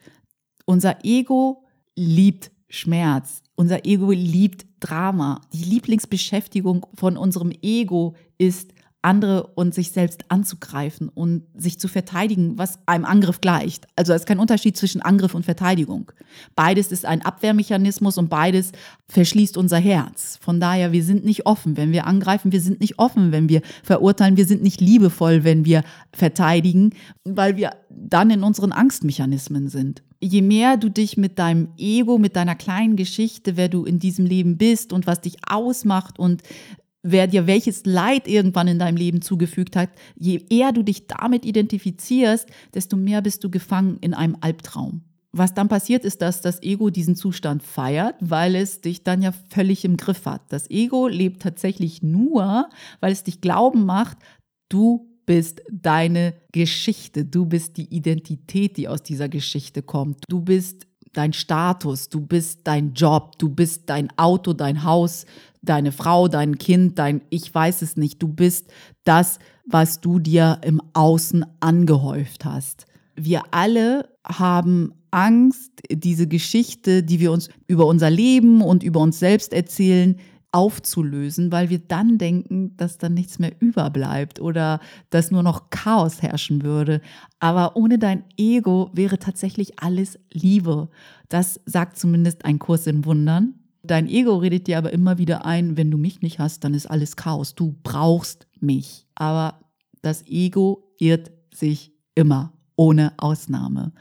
Unser 0.65 1.03
Ego 1.03 1.65
liebt 1.95 2.51
Schmerz. 2.69 3.41
Unser 3.55 3.85
Ego 3.85 4.11
liebt 4.11 4.65
Drama. 4.81 5.41
Die 5.53 5.63
Lieblingsbeschäftigung 5.63 6.85
von 6.93 7.17
unserem 7.17 7.51
Ego 7.61 8.15
ist 8.37 8.74
andere 9.05 9.47
und 9.55 9.73
sich 9.73 9.91
selbst 9.91 10.25
anzugreifen 10.29 11.09
und 11.09 11.43
sich 11.55 11.79
zu 11.79 11.87
verteidigen, 11.87 12.57
was 12.57 12.79
einem 12.87 13.05
Angriff 13.05 13.39
gleicht. 13.39 13.87
Also 13.95 14.13
es 14.13 14.21
ist 14.21 14.27
kein 14.27 14.39
Unterschied 14.39 14.75
zwischen 14.75 15.01
Angriff 15.01 15.35
und 15.35 15.45
Verteidigung. 15.45 16.11
Beides 16.55 16.91
ist 16.91 17.05
ein 17.05 17.21
Abwehrmechanismus 17.21 18.17
und 18.17 18.29
beides 18.29 18.71
verschließt 19.07 19.57
unser 19.57 19.77
Herz. 19.77 20.39
Von 20.41 20.59
daher, 20.59 20.91
wir 20.91 21.03
sind 21.03 21.23
nicht 21.23 21.45
offen, 21.45 21.77
wenn 21.77 21.91
wir 21.91 22.07
angreifen, 22.07 22.51
wir 22.51 22.61
sind 22.61 22.81
nicht 22.81 22.99
offen, 22.99 23.31
wenn 23.31 23.47
wir 23.47 23.61
verurteilen, 23.83 24.37
wir 24.37 24.47
sind 24.47 24.63
nicht 24.63 24.81
liebevoll, 24.81 25.43
wenn 25.43 25.65
wir 25.65 25.83
verteidigen, 26.11 26.91
weil 27.23 27.57
wir 27.57 27.71
dann 27.89 28.31
in 28.31 28.43
unseren 28.43 28.71
Angstmechanismen 28.71 29.69
sind. 29.69 30.01
Je 30.19 30.41
mehr 30.41 30.77
du 30.77 30.89
dich 30.89 31.17
mit 31.17 31.37
deinem 31.37 31.69
Ego, 31.77 32.17
mit 32.17 32.35
deiner 32.35 32.55
kleinen 32.55 32.95
Geschichte, 32.95 33.57
wer 33.57 33.69
du 33.69 33.85
in 33.85 33.99
diesem 33.99 34.25
Leben 34.25 34.57
bist 34.57 34.91
und 34.91 35.05
was 35.05 35.21
dich 35.21 35.37
ausmacht 35.47 36.17
und 36.17 36.41
wer 37.05 37.27
dir 37.27 37.45
welches 37.45 37.85
Leid 37.85 38.27
irgendwann 38.27 38.67
in 38.67 38.79
deinem 38.79 38.97
Leben 38.97 39.21
zugefügt 39.21 39.75
hat, 39.75 39.89
je 40.15 40.43
eher 40.49 40.71
du 40.71 40.81
dich 40.81 41.07
damit 41.07 41.45
identifizierst, 41.45 42.49
desto 42.73 42.97
mehr 42.97 43.21
bist 43.21 43.43
du 43.43 43.51
gefangen 43.51 43.97
in 44.01 44.13
einem 44.13 44.37
Albtraum. 44.41 45.01
Was 45.31 45.53
dann 45.53 45.67
passiert, 45.67 46.03
ist, 46.05 46.21
dass 46.21 46.41
das 46.41 46.63
Ego 46.63 46.89
diesen 46.89 47.15
Zustand 47.15 47.61
feiert, 47.61 48.15
weil 48.21 48.55
es 48.55 48.81
dich 48.81 49.03
dann 49.03 49.21
ja 49.21 49.33
völlig 49.49 49.85
im 49.85 49.97
Griff 49.97 50.25
hat. 50.25 50.41
Das 50.49 50.69
Ego 50.71 51.07
lebt 51.07 51.41
tatsächlich 51.41 52.01
nur, 52.01 52.69
weil 53.01 53.11
es 53.11 53.23
dich 53.23 53.41
glauben 53.41 53.85
macht, 53.85 54.17
du 54.69 55.09
bist 55.25 55.61
deine 55.69 56.33
Geschichte, 56.53 57.25
du 57.25 57.45
bist 57.45 57.77
die 57.77 57.93
Identität, 57.93 58.77
die 58.77 58.87
aus 58.87 59.03
dieser 59.03 59.29
Geschichte 59.29 59.81
kommt. 59.81 60.23
Du 60.29 60.39
bist 60.39 60.87
dein 61.13 61.33
Status, 61.33 62.09
du 62.09 62.21
bist 62.21 62.61
dein 62.63 62.93
Job, 62.93 63.37
du 63.37 63.49
bist 63.49 63.89
dein 63.89 64.09
Auto, 64.17 64.53
dein 64.53 64.83
Haus, 64.83 65.25
deine 65.69 65.91
Frau, 65.91 66.27
dein 66.27 66.57
Kind, 66.57 66.99
dein 66.99 67.21
Ich 67.29 67.53
weiß 67.53 67.81
es 67.81 67.97
nicht. 67.97 68.21
Du 68.21 68.27
bist 68.27 68.71
das, 69.03 69.39
was 69.65 70.01
du 70.01 70.19
dir 70.19 70.59
im 70.63 70.81
Außen 70.93 71.45
angehäuft 71.59 72.45
hast. 72.45 72.85
Wir 73.15 73.43
alle 73.51 74.09
haben 74.25 74.93
Angst, 75.11 75.71
diese 75.89 76.27
Geschichte, 76.27 77.01
die 77.03 77.19
wir 77.19 77.31
uns 77.31 77.49
über 77.67 77.85
unser 77.85 78.09
Leben 78.09 78.61
und 78.61 78.83
über 78.83 78.99
uns 78.99 79.19
selbst 79.19 79.53
erzählen, 79.53 80.17
aufzulösen, 80.55 81.51
weil 81.51 81.69
wir 81.69 81.79
dann 81.79 82.17
denken, 82.17 82.77
dass 82.77 82.97
dann 82.97 83.13
nichts 83.13 83.39
mehr 83.39 83.51
überbleibt 83.59 84.39
oder 84.39 84.79
dass 85.09 85.29
nur 85.29 85.43
noch 85.43 85.69
Chaos 85.69 86.21
herrschen 86.21 86.63
würde. 86.63 87.01
Aber 87.39 87.75
ohne 87.75 87.99
dein 87.99 88.23
Ego 88.37 88.89
wäre 88.93 89.19
tatsächlich 89.19 89.79
alles 89.79 90.17
Liebe. 90.31 90.87
Das 91.27 91.59
sagt 91.65 91.97
zumindest 91.97 92.45
ein 92.45 92.57
Kurs 92.57 92.87
in 92.87 93.03
Wundern. 93.03 93.55
Dein 93.87 94.07
Ego 94.07 94.37
redet 94.37 94.67
dir 94.67 94.77
aber 94.77 94.93
immer 94.93 95.17
wieder 95.17 95.45
ein, 95.45 95.77
wenn 95.77 95.91
du 95.91 95.97
mich 95.97 96.21
nicht 96.21 96.39
hast, 96.39 96.63
dann 96.63 96.73
ist 96.73 96.85
alles 96.87 97.15
Chaos. 97.15 97.55
Du 97.55 97.75
brauchst 97.83 98.47
mich. 98.59 99.07
Aber 99.15 99.59
das 100.01 100.25
Ego 100.27 100.93
irrt 100.99 101.31
sich 101.53 101.93
immer, 102.15 102.53
ohne 102.75 103.13
Ausnahme. 103.17 103.93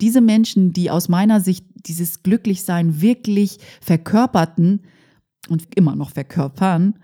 Diese 0.00 0.20
Menschen, 0.20 0.72
die 0.72 0.90
aus 0.90 1.08
meiner 1.08 1.40
Sicht 1.40 1.66
dieses 1.74 2.22
Glücklichsein 2.22 3.00
wirklich 3.00 3.58
verkörperten 3.80 4.82
und 5.48 5.74
immer 5.74 5.96
noch 5.96 6.10
verkörpern, 6.10 6.98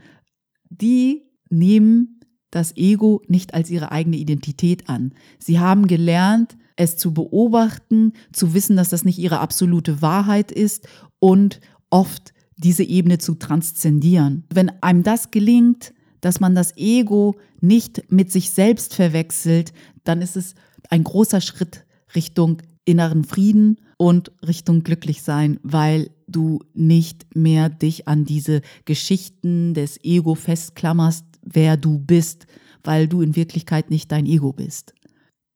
die 0.70 1.22
nehmen 1.50 2.20
das 2.50 2.76
Ego 2.76 3.22
nicht 3.26 3.54
als 3.54 3.70
ihre 3.70 3.90
eigene 3.90 4.16
Identität 4.16 4.88
an. 4.88 5.12
Sie 5.38 5.58
haben 5.58 5.86
gelernt, 5.86 6.56
es 6.76 6.96
zu 6.96 7.12
beobachten, 7.12 8.12
zu 8.32 8.54
wissen, 8.54 8.76
dass 8.76 8.90
das 8.90 9.04
nicht 9.04 9.18
ihre 9.18 9.40
absolute 9.40 10.02
Wahrheit 10.02 10.52
ist 10.52 10.88
und 11.18 11.60
oft 11.94 12.34
diese 12.56 12.82
Ebene 12.82 13.18
zu 13.18 13.36
transzendieren. 13.36 14.44
Wenn 14.52 14.70
einem 14.82 15.04
das 15.04 15.30
gelingt, 15.30 15.94
dass 16.20 16.40
man 16.40 16.56
das 16.56 16.76
Ego 16.76 17.36
nicht 17.60 18.10
mit 18.10 18.32
sich 18.32 18.50
selbst 18.50 18.94
verwechselt, 18.94 19.72
dann 20.02 20.20
ist 20.20 20.36
es 20.36 20.54
ein 20.90 21.04
großer 21.04 21.40
Schritt 21.40 21.84
Richtung 22.16 22.62
inneren 22.84 23.22
Frieden 23.22 23.80
und 23.96 24.32
Richtung 24.44 24.82
Glücklichsein, 24.82 25.60
weil 25.62 26.10
du 26.26 26.60
nicht 26.74 27.36
mehr 27.36 27.68
dich 27.68 28.08
an 28.08 28.24
diese 28.24 28.60
Geschichten 28.86 29.72
des 29.74 30.02
Ego 30.02 30.34
festklammerst, 30.34 31.24
wer 31.42 31.76
du 31.76 32.00
bist, 32.00 32.46
weil 32.82 33.06
du 33.06 33.22
in 33.22 33.36
Wirklichkeit 33.36 33.90
nicht 33.90 34.10
dein 34.10 34.26
Ego 34.26 34.52
bist. 34.52 34.94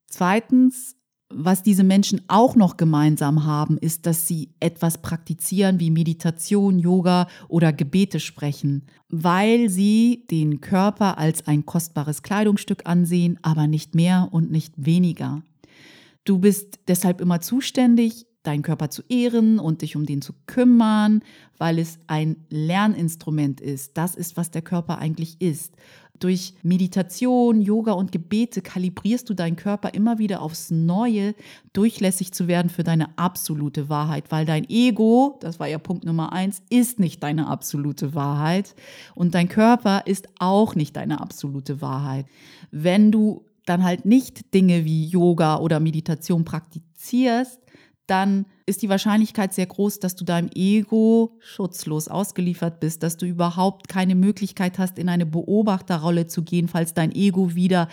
Zweitens 0.07 0.95
was 1.31 1.63
diese 1.63 1.85
Menschen 1.85 2.23
auch 2.29 2.57
noch 2.57 2.77
gemeinsam 2.77 3.45
haben, 3.45 3.77
ist, 3.77 4.07
dass 4.07 4.27
sie 4.27 4.51
etwas 4.61 4.99
praktizieren 4.99 5.79
wie 5.79 5.91
Meditation, 5.91 6.79
Yoga 6.79 7.29
oder 7.49 7.73
Gebete 7.73 8.19
sprechen, 8.19 8.87
weil 9.11 9.69
sie 9.69 10.25
den 10.31 10.61
Körper 10.61 11.19
als 11.19 11.47
ein 11.47 11.67
kostbares 11.67 12.23
Kleidungsstück 12.23 12.87
ansehen, 12.87 13.39
aber 13.43 13.67
nicht 13.67 13.95
mehr 13.95 14.29
und 14.31 14.51
nicht 14.51 14.73
weniger. 14.77 15.43
Du 16.25 16.39
bist 16.39 16.81
deshalb 16.89 17.21
immer 17.21 17.41
zuständig, 17.41 18.27
deinen 18.43 18.63
Körper 18.63 18.89
zu 18.89 19.03
ehren 19.09 19.59
und 19.59 19.83
dich 19.83 19.97
um 19.97 20.07
den 20.07 20.23
zu 20.23 20.33
kümmern, 20.47 21.23
weil 21.59 21.79
es 21.79 21.99
ein 22.07 22.47
Lerninstrument 22.49 23.61
ist. 23.61 23.99
Das 23.99 24.15
ist, 24.15 24.39
was 24.39 24.51
der 24.51 24.63
Körper 24.63 24.99
eigentlich 24.99 25.41
ist. 25.41 25.75
Durch 26.19 26.55
Meditation, 26.63 27.61
Yoga 27.61 27.93
und 27.93 28.13
Gebete 28.13 28.63
kalibrierst 28.63 29.29
du 29.31 29.35
deinen 29.35 29.57
Körper 29.57 29.95
immer 29.95 30.19
wieder 30.19 30.43
aufs 30.43 30.71
Neue, 30.71 31.35
durchlässig 31.73 32.33
zu 32.33 32.49
werden 32.49 32.71
für 32.71 32.83
deine 32.83 33.17
absolute 33.19 33.89
Wahrheit, 33.89 34.31
weil 34.31 34.45
dein 34.45 34.69
Ego, 34.69 35.39
das 35.41 35.61
war 35.61 35.69
ja 35.69 35.79
Punkt 35.79 36.05
Nummer 36.05 36.33
eins, 36.33 36.63
ist 36.71 36.99
nicht 36.99 37.23
deine 37.23 37.47
absolute 37.47 38.15
Wahrheit 38.15 38.75
und 39.15 39.35
dein 39.35 39.49
Körper 39.49 40.03
ist 40.07 40.29
auch 40.39 40.75
nicht 40.75 40.97
deine 40.97 41.21
absolute 41.21 41.81
Wahrheit. 41.81 42.27
Wenn 42.71 43.13
du 43.13 43.45
dann 43.67 43.85
halt 43.85 44.05
nicht 44.05 44.55
Dinge 44.55 44.85
wie 44.85 45.07
Yoga 45.07 45.59
oder 45.59 45.79
Meditation 45.79 46.45
praktizierst, 46.45 47.61
dann 48.09 48.47
ist 48.67 48.83
die 48.83 48.89
Wahrscheinlichkeit 48.89 49.55
sehr 49.55 49.67
groß, 49.67 50.01
dass 50.01 50.17
du 50.17 50.25
deinem 50.25 50.51
Ego 50.55 51.37
schutzlos 51.41 52.09
ausgeliefert 52.09 52.81
bist, 52.81 53.03
dass 53.03 53.17
du 53.17 53.27
überhaupt 53.27 53.89
keine 53.89 54.15
Möglichkeit 54.15 54.79
hast, 54.79 54.99
in 54.99 55.09
eine 55.09 55.27
Beobachterrolle 55.27 56.27
zu 56.27 56.43
gehen, 56.43 56.69
falls 56.69 56.95
dein 56.95 57.15
Ego 57.15 57.55
wieder 57.55 57.89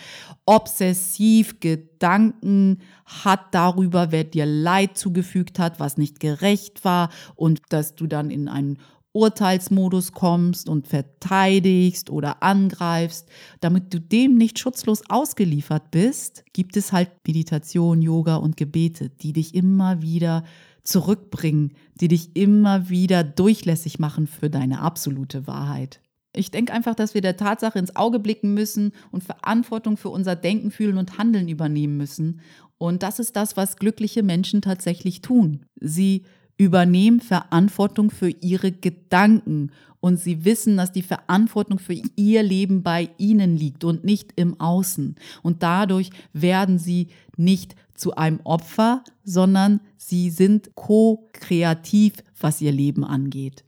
obsessiv 0.46 1.60
Gedanken 1.60 2.80
hat 3.04 3.54
darüber, 3.54 4.10
wer 4.10 4.24
dir 4.24 4.46
Leid 4.46 4.96
zugefügt 4.96 5.58
hat, 5.58 5.80
was 5.80 5.98
nicht 5.98 6.18
gerecht 6.18 6.84
war 6.84 7.10
und 7.34 7.60
dass 7.68 7.94
du 7.94 8.06
dann 8.06 8.30
in 8.30 8.48
einen 8.48 8.78
Urteilsmodus 9.16 10.12
kommst 10.12 10.68
und 10.68 10.86
verteidigst 10.86 12.10
oder 12.10 12.42
angreifst, 12.42 13.26
damit 13.60 13.92
du 13.94 13.98
dem 13.98 14.36
nicht 14.36 14.58
schutzlos 14.58 15.08
ausgeliefert 15.08 15.90
bist, 15.90 16.44
gibt 16.52 16.76
es 16.76 16.92
halt 16.92 17.10
Meditation, 17.26 18.02
Yoga 18.02 18.36
und 18.36 18.58
Gebete, 18.58 19.08
die 19.08 19.32
dich 19.32 19.54
immer 19.54 20.02
wieder 20.02 20.44
zurückbringen, 20.82 21.72
die 21.98 22.08
dich 22.08 22.36
immer 22.36 22.90
wieder 22.90 23.24
durchlässig 23.24 23.98
machen 23.98 24.26
für 24.26 24.50
deine 24.50 24.80
absolute 24.80 25.46
Wahrheit. 25.46 26.00
Ich 26.34 26.50
denke 26.50 26.74
einfach, 26.74 26.94
dass 26.94 27.14
wir 27.14 27.22
der 27.22 27.38
Tatsache 27.38 27.78
ins 27.78 27.96
Auge 27.96 28.18
blicken 28.18 28.52
müssen 28.52 28.92
und 29.10 29.24
Verantwortung 29.24 29.96
für 29.96 30.10
unser 30.10 30.36
Denken, 30.36 30.70
Fühlen 30.70 30.98
und 30.98 31.16
Handeln 31.16 31.48
übernehmen 31.48 31.96
müssen. 31.96 32.40
Und 32.76 33.02
das 33.02 33.18
ist 33.18 33.34
das, 33.36 33.56
was 33.56 33.78
glückliche 33.78 34.22
Menschen 34.22 34.60
tatsächlich 34.60 35.22
tun. 35.22 35.64
Sie 35.80 36.24
übernehmen 36.56 37.20
Verantwortung 37.20 38.10
für 38.10 38.30
ihre 38.30 38.72
Gedanken 38.72 39.70
und 40.00 40.20
sie 40.20 40.44
wissen, 40.44 40.76
dass 40.76 40.92
die 40.92 41.02
Verantwortung 41.02 41.78
für 41.78 41.96
ihr 42.16 42.42
Leben 42.42 42.82
bei 42.82 43.10
ihnen 43.18 43.56
liegt 43.56 43.84
und 43.84 44.04
nicht 44.04 44.32
im 44.36 44.60
Außen. 44.60 45.16
Und 45.42 45.62
dadurch 45.62 46.10
werden 46.32 46.78
sie 46.78 47.08
nicht 47.36 47.74
zu 47.94 48.14
einem 48.14 48.40
Opfer, 48.44 49.04
sondern 49.24 49.80
sie 49.96 50.30
sind 50.30 50.74
ko-kreativ, 50.74 52.14
was 52.38 52.60
ihr 52.60 52.72
Leben 52.72 53.04
angeht. 53.04 53.64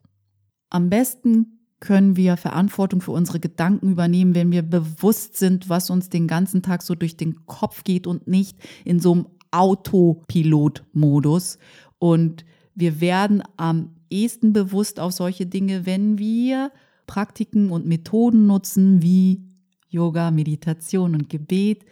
Am 0.70 0.90
besten 0.90 1.58
können 1.80 2.16
wir 2.16 2.36
Verantwortung 2.36 3.00
für 3.00 3.12
unsere 3.12 3.40
Gedanken 3.40 3.92
übernehmen, 3.92 4.34
wenn 4.34 4.52
wir 4.52 4.62
bewusst 4.62 5.36
sind, 5.36 5.68
was 5.68 5.90
uns 5.90 6.08
den 6.08 6.26
ganzen 6.26 6.62
Tag 6.62 6.82
so 6.82 6.94
durch 6.94 7.16
den 7.16 7.46
Kopf 7.46 7.84
geht 7.84 8.06
und 8.06 8.28
nicht 8.28 8.58
in 8.84 9.00
so 9.00 9.12
einem 9.12 9.26
Autopilot-Modus. 9.50 11.58
Und 11.98 12.44
wir 12.78 13.00
werden 13.00 13.42
am 13.56 13.90
ehesten 14.08 14.52
bewusst 14.52 15.00
auf 15.00 15.12
solche 15.12 15.46
Dinge, 15.46 15.84
wenn 15.84 16.18
wir 16.18 16.70
Praktiken 17.08 17.70
und 17.70 17.86
Methoden 17.86 18.46
nutzen 18.46 19.02
wie 19.02 19.42
Yoga, 19.88 20.30
Meditation 20.30 21.14
und 21.14 21.28
Gebet, 21.28 21.84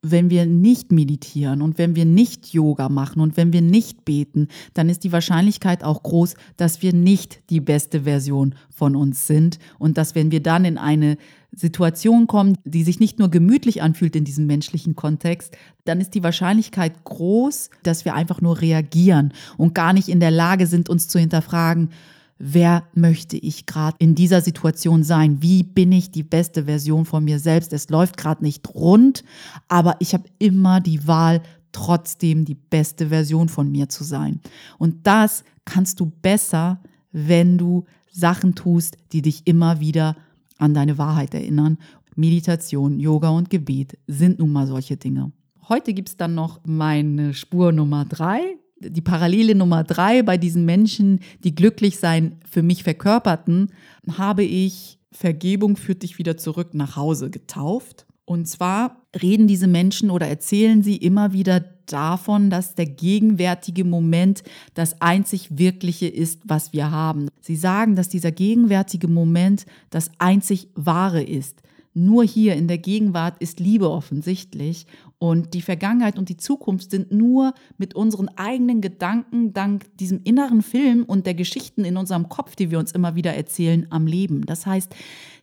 wenn 0.00 0.30
wir 0.30 0.46
nicht 0.46 0.90
meditieren 0.90 1.60
und 1.60 1.76
wenn 1.76 1.94
wir 1.94 2.06
nicht 2.06 2.52
Yoga 2.54 2.88
machen 2.88 3.20
und 3.20 3.36
wenn 3.36 3.52
wir 3.52 3.60
nicht 3.60 4.06
beten, 4.06 4.48
dann 4.72 4.88
ist 4.88 5.04
die 5.04 5.12
Wahrscheinlichkeit 5.12 5.84
auch 5.84 6.02
groß, 6.02 6.34
dass 6.56 6.80
wir 6.80 6.94
nicht 6.94 7.42
die 7.50 7.60
beste 7.60 8.02
Version 8.02 8.54
von 8.70 8.96
uns 8.96 9.26
sind. 9.26 9.58
Und 9.78 9.98
dass 9.98 10.14
wenn 10.14 10.32
wir 10.32 10.42
dann 10.42 10.64
in 10.64 10.78
eine 10.78 11.18
Situation 11.54 12.26
kommen, 12.26 12.56
die 12.64 12.82
sich 12.82 12.98
nicht 12.98 13.18
nur 13.18 13.30
gemütlich 13.30 13.82
anfühlt 13.82 14.16
in 14.16 14.24
diesem 14.24 14.46
menschlichen 14.46 14.96
Kontext, 14.96 15.56
dann 15.84 16.00
ist 16.00 16.14
die 16.14 16.22
Wahrscheinlichkeit 16.22 17.04
groß, 17.04 17.70
dass 17.82 18.04
wir 18.04 18.14
einfach 18.14 18.40
nur 18.40 18.60
reagieren 18.60 19.32
und 19.58 19.74
gar 19.74 19.92
nicht 19.92 20.08
in 20.08 20.20
der 20.20 20.30
Lage 20.30 20.66
sind, 20.66 20.88
uns 20.88 21.08
zu 21.08 21.18
hinterfragen, 21.18 21.90
wer 22.38 22.84
möchte 22.94 23.36
ich 23.36 23.66
gerade 23.66 23.96
in 24.00 24.14
dieser 24.14 24.40
Situation 24.40 25.04
sein? 25.04 25.42
Wie 25.42 25.62
bin 25.62 25.92
ich 25.92 26.10
die 26.10 26.24
beste 26.24 26.64
Version 26.64 27.04
von 27.04 27.22
mir 27.22 27.38
selbst? 27.38 27.72
Es 27.72 27.88
läuft 27.88 28.16
gerade 28.16 28.42
nicht 28.42 28.74
rund, 28.74 29.22
aber 29.68 29.96
ich 30.00 30.14
habe 30.14 30.24
immer 30.38 30.80
die 30.80 31.06
Wahl, 31.06 31.42
trotzdem 31.70 32.44
die 32.44 32.54
beste 32.54 33.08
Version 33.08 33.48
von 33.48 33.70
mir 33.70 33.88
zu 33.88 34.04
sein. 34.04 34.40
Und 34.78 35.06
das 35.06 35.44
kannst 35.64 36.00
du 36.00 36.06
besser, 36.06 36.80
wenn 37.12 37.58
du 37.58 37.84
Sachen 38.10 38.54
tust, 38.54 38.96
die 39.12 39.22
dich 39.22 39.42
immer 39.46 39.80
wieder 39.80 40.16
an 40.62 40.74
deine 40.74 40.98
Wahrheit 40.98 41.34
erinnern. 41.34 41.78
Meditation, 42.14 43.00
Yoga 43.00 43.30
und 43.30 43.50
Gebet 43.50 43.98
sind 44.06 44.38
nun 44.38 44.52
mal 44.52 44.66
solche 44.66 44.96
Dinge. 44.96 45.32
Heute 45.68 45.94
gibt 45.94 46.08
es 46.08 46.16
dann 46.16 46.34
noch 46.34 46.60
meine 46.64 47.34
Spur 47.34 47.72
Nummer 47.72 48.04
drei 48.04 48.56
die 48.90 49.00
Parallele 49.00 49.54
Nummer 49.54 49.84
drei 49.84 50.22
bei 50.22 50.36
diesen 50.36 50.64
Menschen, 50.64 51.20
die 51.44 51.54
glücklich 51.54 51.98
sein 51.98 52.36
für 52.48 52.62
mich 52.62 52.82
verkörperten, 52.82 53.70
habe 54.16 54.42
ich 54.42 54.98
Vergebung 55.12 55.76
führt 55.76 56.02
dich 56.02 56.18
wieder 56.18 56.36
zurück 56.36 56.72
nach 56.72 56.96
Hause 56.96 57.30
getauft. 57.30 58.06
Und 58.32 58.46
zwar 58.46 58.96
reden 59.20 59.46
diese 59.46 59.66
Menschen 59.66 60.10
oder 60.10 60.26
erzählen 60.26 60.82
sie 60.82 60.96
immer 60.96 61.34
wieder 61.34 61.60
davon, 61.84 62.48
dass 62.48 62.74
der 62.74 62.86
gegenwärtige 62.86 63.84
Moment 63.84 64.42
das 64.72 65.02
einzig 65.02 65.58
Wirkliche 65.58 66.06
ist, 66.06 66.40
was 66.44 66.72
wir 66.72 66.90
haben. 66.90 67.28
Sie 67.42 67.56
sagen, 67.56 67.94
dass 67.94 68.08
dieser 68.08 68.32
gegenwärtige 68.32 69.06
Moment 69.06 69.66
das 69.90 70.10
einzig 70.16 70.68
Wahre 70.74 71.22
ist. 71.22 71.60
Nur 71.94 72.24
hier 72.24 72.56
in 72.56 72.68
der 72.68 72.78
Gegenwart 72.78 73.36
ist 73.40 73.60
Liebe 73.60 73.90
offensichtlich 73.90 74.86
und 75.18 75.52
die 75.52 75.60
Vergangenheit 75.60 76.18
und 76.18 76.30
die 76.30 76.38
Zukunft 76.38 76.90
sind 76.90 77.12
nur 77.12 77.52
mit 77.76 77.94
unseren 77.94 78.28
eigenen 78.30 78.80
Gedanken 78.80 79.52
dank 79.52 79.96
diesem 79.98 80.20
inneren 80.24 80.62
Film 80.62 81.04
und 81.04 81.26
der 81.26 81.34
Geschichten 81.34 81.84
in 81.84 81.98
unserem 81.98 82.30
Kopf, 82.30 82.56
die 82.56 82.70
wir 82.70 82.78
uns 82.78 82.92
immer 82.92 83.14
wieder 83.14 83.34
erzählen, 83.34 83.86
am 83.90 84.06
Leben. 84.06 84.46
Das 84.46 84.64
heißt, 84.64 84.94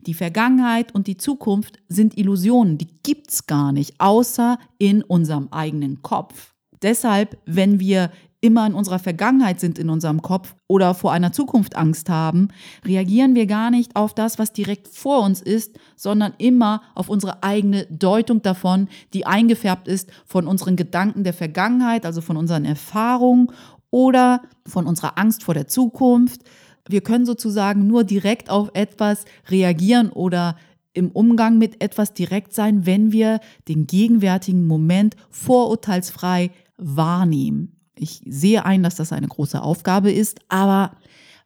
die 0.07 0.15
Vergangenheit 0.15 0.93
und 0.95 1.05
die 1.05 1.17
Zukunft 1.17 1.77
sind 1.87 2.17
Illusionen, 2.17 2.79
die 2.79 2.87
gibt's 3.03 3.45
gar 3.45 3.71
nicht, 3.71 3.99
außer 3.99 4.57
in 4.79 5.03
unserem 5.03 5.49
eigenen 5.51 6.01
Kopf. 6.01 6.55
Deshalb, 6.81 7.37
wenn 7.45 7.79
wir 7.79 8.11
immer 8.41 8.65
in 8.65 8.73
unserer 8.73 8.99
Vergangenheit 8.99 9.59
sind 9.59 9.77
in 9.77 9.89
unserem 9.89 10.21
Kopf 10.21 10.55
oder 10.67 10.93
vor 10.93 11.11
einer 11.11 11.33
Zukunft 11.33 11.75
Angst 11.75 12.09
haben, 12.09 12.49
reagieren 12.85 13.35
wir 13.35 13.45
gar 13.47 13.69
nicht 13.69 13.95
auf 13.95 14.13
das, 14.13 14.39
was 14.39 14.53
direkt 14.53 14.87
vor 14.87 15.23
uns 15.23 15.41
ist, 15.41 15.77
sondern 15.95 16.33
immer 16.37 16.81
auf 16.95 17.09
unsere 17.09 17.43
eigene 17.43 17.85
Deutung 17.87 18.41
davon, 18.41 18.87
die 19.13 19.25
eingefärbt 19.25 19.87
ist 19.87 20.09
von 20.25 20.47
unseren 20.47 20.75
Gedanken 20.75 21.23
der 21.23 21.33
Vergangenheit, 21.33 22.05
also 22.05 22.21
von 22.21 22.37
unseren 22.37 22.65
Erfahrungen 22.65 23.51
oder 23.91 24.41
von 24.65 24.85
unserer 24.85 25.17
Angst 25.17 25.43
vor 25.43 25.53
der 25.53 25.67
Zukunft. 25.67 26.41
Wir 26.87 27.01
können 27.01 27.25
sozusagen 27.25 27.87
nur 27.87 28.03
direkt 28.03 28.49
auf 28.49 28.71
etwas 28.73 29.25
reagieren 29.49 30.09
oder 30.09 30.55
im 30.93 31.11
Umgang 31.11 31.57
mit 31.57 31.83
etwas 31.83 32.13
direkt 32.13 32.53
sein, 32.53 32.85
wenn 32.85 33.11
wir 33.11 33.39
den 33.67 33.85
gegenwärtigen 33.85 34.65
Moment 34.65 35.15
vorurteilsfrei 35.29 36.51
wahrnehmen. 36.77 37.78
Ich 37.99 38.21
sehe 38.25 38.65
ein, 38.65 38.83
dass 38.83 38.95
das 38.95 39.11
eine 39.11 39.27
große 39.27 39.61
Aufgabe 39.61 40.11
ist, 40.11 40.39
aber 40.47 40.93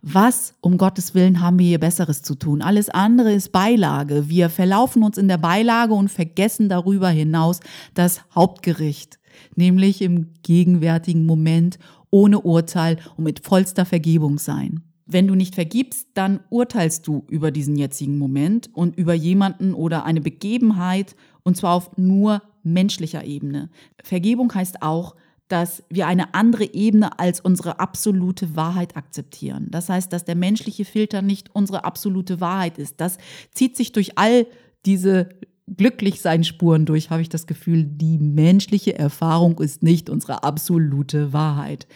was 0.04 0.54
um 0.62 0.78
Gottes 0.78 1.16
Willen 1.16 1.40
haben 1.40 1.58
wir 1.60 1.66
hier 1.66 1.80
Besseres 1.80 2.22
zu 2.22 2.36
tun? 2.36 2.62
Alles 2.62 2.90
andere 2.90 3.32
ist 3.32 3.54
Beilage. 3.54 4.28
Wir 4.28 4.50
verlaufen 4.50 5.02
uns 5.02 5.18
in 5.18 5.30
der 5.30 5.38
Beilage 5.38 5.94
und 5.94 6.10
vergessen 6.10 6.68
darüber 6.68 7.10
hinaus 7.10 7.62
das 7.94 8.22
Hauptgericht, 8.36 9.18
nämlich 9.56 10.02
im 10.02 10.34
gegenwärtigen 10.44 11.26
Moment 11.26 11.80
ohne 12.12 12.42
Urteil 12.42 12.98
und 13.16 13.24
mit 13.24 13.46
vollster 13.46 13.86
Vergebung 13.86 14.40
sein. 14.40 14.84
Wenn 15.06 15.28
du 15.28 15.36
nicht 15.36 15.56
vergibst, 15.56 16.10
dann 16.14 16.42
urteilst 16.50 17.08
du 17.08 17.24
über 17.30 17.52
diesen 17.52 17.78
jetzigen 17.78 18.18
Moment 18.18 18.70
und 18.74 18.98
über 18.98 19.14
jemanden 19.14 19.74
oder 19.74 20.06
eine 20.06 20.22
Begebenheit 20.22 21.16
und 21.44 21.58
zwar 21.58 21.74
auf 21.74 21.98
nur 21.98 22.42
menschlicher 22.62 23.24
Ebene. 23.24 23.70
Vergebung 24.04 24.54
heißt 24.54 24.82
auch, 24.82 25.16
dass 25.48 25.84
wir 25.90 26.08
eine 26.08 26.34
andere 26.34 26.74
Ebene 26.74 27.20
als 27.20 27.40
unsere 27.40 27.80
absolute 27.80 28.56
Wahrheit 28.56 28.96
akzeptieren. 28.96 29.68
Das 29.70 29.90
heißt, 29.90 30.12
dass 30.12 30.26
der 30.26 30.36
menschliche 30.36 30.86
Filter 30.86 31.22
nicht 31.22 31.54
unsere 31.54 31.84
absolute 31.84 32.40
Wahrheit 32.42 32.78
ist. 32.78 33.00
Das 33.02 33.18
zieht 33.54 33.78
sich 33.78 33.92
durch 33.92 34.18
all 34.18 34.48
diese 34.86 35.30
Glücklichsein-Spuren 35.68 36.86
durch, 36.86 37.10
habe 37.10 37.22
ich 37.22 37.30
das 37.30 37.48
Gefühl, 37.48 37.86
die 37.86 38.18
menschliche 38.18 38.98
Erfahrung 38.98 39.60
ist 39.60 39.84
nicht 39.84 40.10
unsere 40.10 40.44
absolute 40.44 41.34
Wahrheit. 41.34 41.88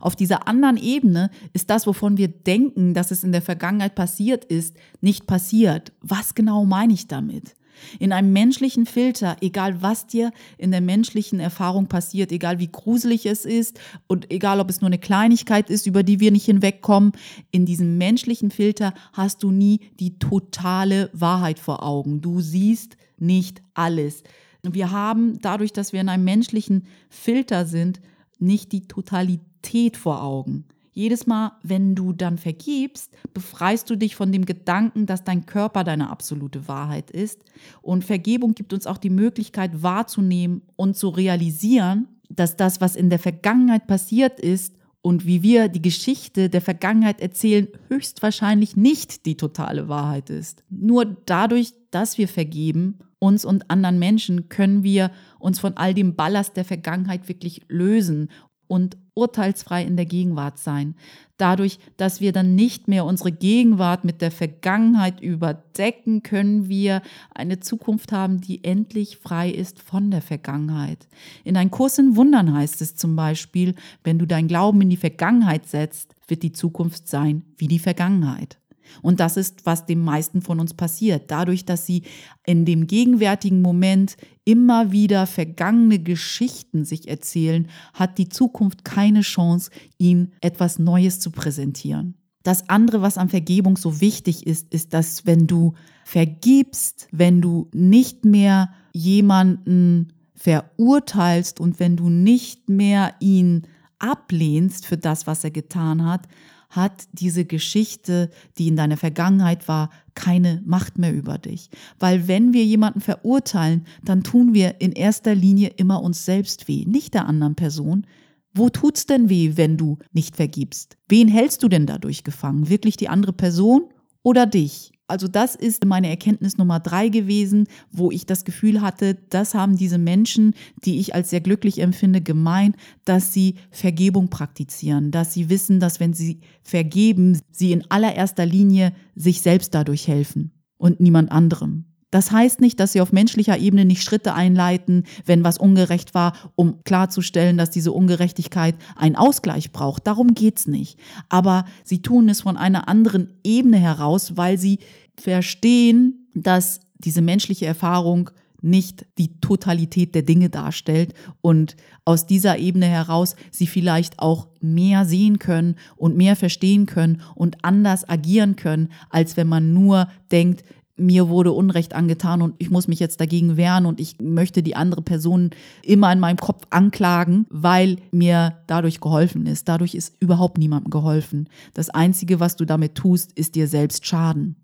Auf 0.00 0.16
dieser 0.16 0.48
anderen 0.48 0.76
Ebene 0.76 1.30
ist 1.52 1.70
das, 1.70 1.86
wovon 1.86 2.16
wir 2.16 2.28
denken, 2.28 2.94
dass 2.94 3.10
es 3.10 3.24
in 3.24 3.32
der 3.32 3.42
Vergangenheit 3.42 3.94
passiert 3.94 4.44
ist, 4.44 4.76
nicht 5.00 5.26
passiert. 5.26 5.92
Was 6.00 6.34
genau 6.34 6.64
meine 6.64 6.92
ich 6.92 7.08
damit? 7.08 7.54
In 7.98 8.12
einem 8.12 8.32
menschlichen 8.32 8.86
Filter, 8.86 9.36
egal 9.40 9.82
was 9.82 10.06
dir 10.06 10.32
in 10.58 10.70
der 10.70 10.80
menschlichen 10.80 11.40
Erfahrung 11.40 11.86
passiert, 11.86 12.32
egal 12.32 12.58
wie 12.58 12.70
gruselig 12.70 13.26
es 13.26 13.44
ist 13.44 13.80
und 14.06 14.30
egal 14.30 14.60
ob 14.60 14.70
es 14.70 14.80
nur 14.80 14.88
eine 14.88 14.98
Kleinigkeit 14.98 15.70
ist, 15.70 15.86
über 15.86 16.02
die 16.02 16.20
wir 16.20 16.30
nicht 16.30 16.46
hinwegkommen, 16.46 17.12
in 17.50 17.66
diesem 17.66 17.98
menschlichen 17.98 18.50
Filter 18.50 18.94
hast 19.12 19.42
du 19.42 19.50
nie 19.50 19.80
die 20.00 20.18
totale 20.18 21.10
Wahrheit 21.12 21.58
vor 21.58 21.82
Augen. 21.82 22.20
Du 22.20 22.40
siehst 22.40 22.96
nicht 23.18 23.62
alles. 23.74 24.22
Wir 24.62 24.90
haben 24.90 25.40
dadurch, 25.40 25.72
dass 25.72 25.92
wir 25.92 26.00
in 26.00 26.08
einem 26.08 26.24
menschlichen 26.24 26.86
Filter 27.08 27.66
sind, 27.66 28.00
nicht 28.38 28.72
die 28.72 28.86
Totalität 28.86 29.96
vor 29.96 30.22
Augen. 30.22 30.64
Jedes 30.94 31.26
Mal, 31.26 31.52
wenn 31.62 31.94
du 31.94 32.12
dann 32.12 32.36
vergibst, 32.36 33.16
befreist 33.32 33.88
du 33.88 33.96
dich 33.96 34.14
von 34.14 34.30
dem 34.30 34.44
Gedanken, 34.44 35.06
dass 35.06 35.24
dein 35.24 35.46
Körper 35.46 35.84
deine 35.84 36.10
absolute 36.10 36.68
Wahrheit 36.68 37.10
ist. 37.10 37.40
Und 37.80 38.04
Vergebung 38.04 38.54
gibt 38.54 38.74
uns 38.74 38.86
auch 38.86 38.98
die 38.98 39.10
Möglichkeit 39.10 39.82
wahrzunehmen 39.82 40.62
und 40.76 40.96
zu 40.96 41.08
realisieren, 41.08 42.08
dass 42.28 42.56
das, 42.56 42.80
was 42.80 42.94
in 42.94 43.08
der 43.08 43.18
Vergangenheit 43.18 43.86
passiert 43.86 44.38
ist 44.38 44.74
und 45.00 45.26
wie 45.26 45.42
wir 45.42 45.68
die 45.68 45.82
Geschichte 45.82 46.50
der 46.50 46.60
Vergangenheit 46.60 47.20
erzählen, 47.20 47.68
höchstwahrscheinlich 47.88 48.76
nicht 48.76 49.24
die 49.26 49.36
totale 49.36 49.88
Wahrheit 49.88 50.30
ist. 50.30 50.62
Nur 50.68 51.04
dadurch, 51.26 51.72
dass 51.90 52.18
wir 52.18 52.28
vergeben, 52.28 52.98
uns 53.18 53.44
und 53.44 53.70
anderen 53.70 54.00
Menschen, 54.00 54.48
können 54.48 54.82
wir 54.82 55.12
uns 55.38 55.60
von 55.60 55.76
all 55.76 55.94
dem 55.94 56.16
Ballast 56.16 56.56
der 56.56 56.64
Vergangenheit 56.64 57.28
wirklich 57.28 57.62
lösen 57.68 58.28
und 58.72 58.96
urteilsfrei 59.12 59.84
in 59.84 59.96
der 59.96 60.06
Gegenwart 60.06 60.58
sein. 60.58 60.94
Dadurch, 61.36 61.78
dass 61.98 62.22
wir 62.22 62.32
dann 62.32 62.54
nicht 62.54 62.88
mehr 62.88 63.04
unsere 63.04 63.30
Gegenwart 63.30 64.02
mit 64.02 64.22
der 64.22 64.30
Vergangenheit 64.30 65.20
überdecken, 65.20 66.22
können 66.22 66.70
wir 66.70 67.02
eine 67.34 67.60
Zukunft 67.60 68.12
haben, 68.12 68.40
die 68.40 68.64
endlich 68.64 69.18
frei 69.18 69.50
ist 69.50 69.82
von 69.82 70.10
der 70.10 70.22
Vergangenheit. 70.22 71.06
In 71.44 71.58
ein 71.58 71.70
Kurs 71.70 71.98
in 71.98 72.16
Wundern 72.16 72.54
heißt 72.54 72.80
es 72.80 72.96
zum 72.96 73.14
Beispiel, 73.14 73.74
wenn 74.04 74.18
du 74.18 74.26
dein 74.26 74.48
Glauben 74.48 74.80
in 74.80 74.88
die 74.88 74.96
Vergangenheit 74.96 75.66
setzt, 75.66 76.14
wird 76.26 76.42
die 76.42 76.52
Zukunft 76.52 77.06
sein 77.06 77.42
wie 77.58 77.68
die 77.68 77.78
Vergangenheit. 77.78 78.61
Und 79.02 79.20
das 79.20 79.36
ist, 79.36 79.66
was 79.66 79.86
dem 79.86 80.02
meisten 80.04 80.42
von 80.42 80.60
uns 80.60 80.74
passiert. 80.74 81.30
Dadurch, 81.30 81.64
dass 81.64 81.86
sie 81.86 82.02
in 82.46 82.64
dem 82.64 82.86
gegenwärtigen 82.86 83.62
Moment 83.62 84.16
immer 84.44 84.92
wieder 84.92 85.26
vergangene 85.26 85.98
Geschichten 85.98 86.84
sich 86.84 87.08
erzählen, 87.08 87.68
hat 87.94 88.18
die 88.18 88.28
Zukunft 88.28 88.84
keine 88.84 89.20
Chance, 89.20 89.70
ihnen 89.98 90.32
etwas 90.40 90.78
Neues 90.78 91.20
zu 91.20 91.30
präsentieren. 91.30 92.14
Das 92.42 92.68
andere, 92.68 93.02
was 93.02 93.18
an 93.18 93.28
Vergebung 93.28 93.76
so 93.76 94.00
wichtig 94.00 94.46
ist, 94.46 94.72
ist, 94.74 94.92
dass 94.94 95.26
wenn 95.26 95.46
du 95.46 95.74
vergibst, 96.04 97.06
wenn 97.12 97.40
du 97.40 97.68
nicht 97.72 98.24
mehr 98.24 98.72
jemanden 98.92 100.12
verurteilst 100.34 101.60
und 101.60 101.78
wenn 101.78 101.96
du 101.96 102.10
nicht 102.10 102.68
mehr 102.68 103.14
ihn 103.20 103.62
ablehnst 104.00 104.86
für 104.86 104.98
das, 104.98 105.26
was 105.28 105.44
er 105.44 105.52
getan 105.52 106.04
hat, 106.04 106.26
hat 106.72 107.04
diese 107.12 107.44
Geschichte, 107.44 108.30
die 108.56 108.68
in 108.68 108.76
deiner 108.76 108.96
Vergangenheit 108.96 109.68
war, 109.68 109.90
keine 110.14 110.62
Macht 110.64 110.98
mehr 110.98 111.14
über 111.14 111.36
dich. 111.36 111.68
Weil 111.98 112.28
wenn 112.28 112.54
wir 112.54 112.64
jemanden 112.64 113.02
verurteilen, 113.02 113.86
dann 114.02 114.22
tun 114.22 114.54
wir 114.54 114.80
in 114.80 114.92
erster 114.92 115.34
Linie 115.34 115.68
immer 115.76 116.02
uns 116.02 116.24
selbst 116.24 116.68
weh, 116.68 116.86
nicht 116.86 117.12
der 117.12 117.26
anderen 117.26 117.54
Person. 117.54 118.06
Wo 118.54 118.70
tut's 118.70 119.04
denn 119.04 119.28
weh, 119.28 119.52
wenn 119.56 119.76
du 119.76 119.98
nicht 120.12 120.36
vergibst? 120.36 120.96
Wen 121.08 121.28
hältst 121.28 121.62
du 121.62 121.68
denn 121.68 121.86
dadurch 121.86 122.24
gefangen? 122.24 122.70
Wirklich 122.70 122.96
die 122.96 123.08
andere 123.08 123.34
Person 123.34 123.84
oder 124.22 124.46
dich? 124.46 124.91
Also 125.08 125.28
das 125.28 125.54
ist 125.54 125.84
meine 125.84 126.08
Erkenntnis 126.08 126.56
Nummer 126.56 126.80
drei 126.80 127.08
gewesen, 127.08 127.66
wo 127.90 128.10
ich 128.10 128.24
das 128.24 128.44
Gefühl 128.44 128.80
hatte, 128.80 129.16
das 129.30 129.54
haben 129.54 129.76
diese 129.76 129.98
Menschen, 129.98 130.54
die 130.84 131.00
ich 131.00 131.14
als 131.14 131.30
sehr 131.30 131.40
glücklich 131.40 131.80
empfinde, 131.80 132.20
gemein, 132.20 132.74
dass 133.04 133.32
sie 133.32 133.56
Vergebung 133.70 134.28
praktizieren, 134.28 135.10
dass 135.10 135.34
sie 135.34 135.50
wissen, 135.50 135.80
dass 135.80 136.00
wenn 136.00 136.14
sie 136.14 136.40
vergeben, 136.62 137.40
sie 137.50 137.72
in 137.72 137.90
allererster 137.90 138.46
Linie 138.46 138.92
sich 139.14 139.42
selbst 139.42 139.74
dadurch 139.74 140.08
helfen 140.08 140.52
und 140.78 141.00
niemand 141.00 141.30
anderem. 141.30 141.91
Das 142.12 142.30
heißt 142.30 142.60
nicht, 142.60 142.78
dass 142.78 142.92
sie 142.92 143.00
auf 143.00 143.10
menschlicher 143.10 143.58
Ebene 143.58 143.86
nicht 143.86 144.02
Schritte 144.02 144.34
einleiten, 144.34 145.04
wenn 145.24 145.42
was 145.42 145.56
ungerecht 145.56 146.14
war, 146.14 146.34
um 146.54 146.84
klarzustellen, 146.84 147.56
dass 147.56 147.70
diese 147.70 147.90
Ungerechtigkeit 147.90 148.76
einen 148.96 149.16
Ausgleich 149.16 149.72
braucht. 149.72 150.06
Darum 150.06 150.34
geht's 150.34 150.68
nicht. 150.68 150.98
Aber 151.30 151.64
sie 151.82 152.02
tun 152.02 152.28
es 152.28 152.42
von 152.42 152.58
einer 152.58 152.86
anderen 152.86 153.32
Ebene 153.42 153.78
heraus, 153.78 154.36
weil 154.36 154.58
sie 154.58 154.78
verstehen, 155.18 156.28
dass 156.34 156.80
diese 156.98 157.22
menschliche 157.22 157.64
Erfahrung 157.64 158.30
nicht 158.60 159.06
die 159.18 159.40
Totalität 159.40 160.14
der 160.14 160.22
Dinge 160.22 160.50
darstellt 160.50 161.14
und 161.40 161.76
aus 162.04 162.26
dieser 162.26 162.58
Ebene 162.58 162.86
heraus 162.86 163.36
sie 163.50 163.66
vielleicht 163.66 164.20
auch 164.20 164.48
mehr 164.60 165.04
sehen 165.04 165.38
können 165.38 165.76
und 165.96 166.16
mehr 166.16 166.36
verstehen 166.36 166.86
können 166.86 167.22
und 167.34 167.64
anders 167.64 168.08
agieren 168.08 168.54
können, 168.54 168.90
als 169.10 169.36
wenn 169.36 169.48
man 169.48 169.72
nur 169.72 170.08
denkt, 170.30 170.62
mir 171.02 171.28
wurde 171.28 171.52
Unrecht 171.52 171.94
angetan 171.94 172.42
und 172.42 172.54
ich 172.58 172.70
muss 172.70 172.88
mich 172.88 173.00
jetzt 173.00 173.20
dagegen 173.20 173.56
wehren 173.56 173.86
und 173.86 174.00
ich 174.00 174.20
möchte 174.20 174.62
die 174.62 174.76
andere 174.76 175.02
Person 175.02 175.50
immer 175.82 176.12
in 176.12 176.20
meinem 176.20 176.38
Kopf 176.38 176.64
anklagen, 176.70 177.46
weil 177.50 177.96
mir 178.10 178.58
dadurch 178.66 179.00
geholfen 179.00 179.46
ist. 179.46 179.68
Dadurch 179.68 179.94
ist 179.94 180.14
überhaupt 180.20 180.58
niemandem 180.58 180.90
geholfen. 180.90 181.48
Das 181.74 181.90
Einzige, 181.90 182.40
was 182.40 182.56
du 182.56 182.64
damit 182.64 182.94
tust, 182.94 183.32
ist 183.32 183.54
dir 183.54 183.68
selbst 183.68 184.06
schaden. 184.06 184.56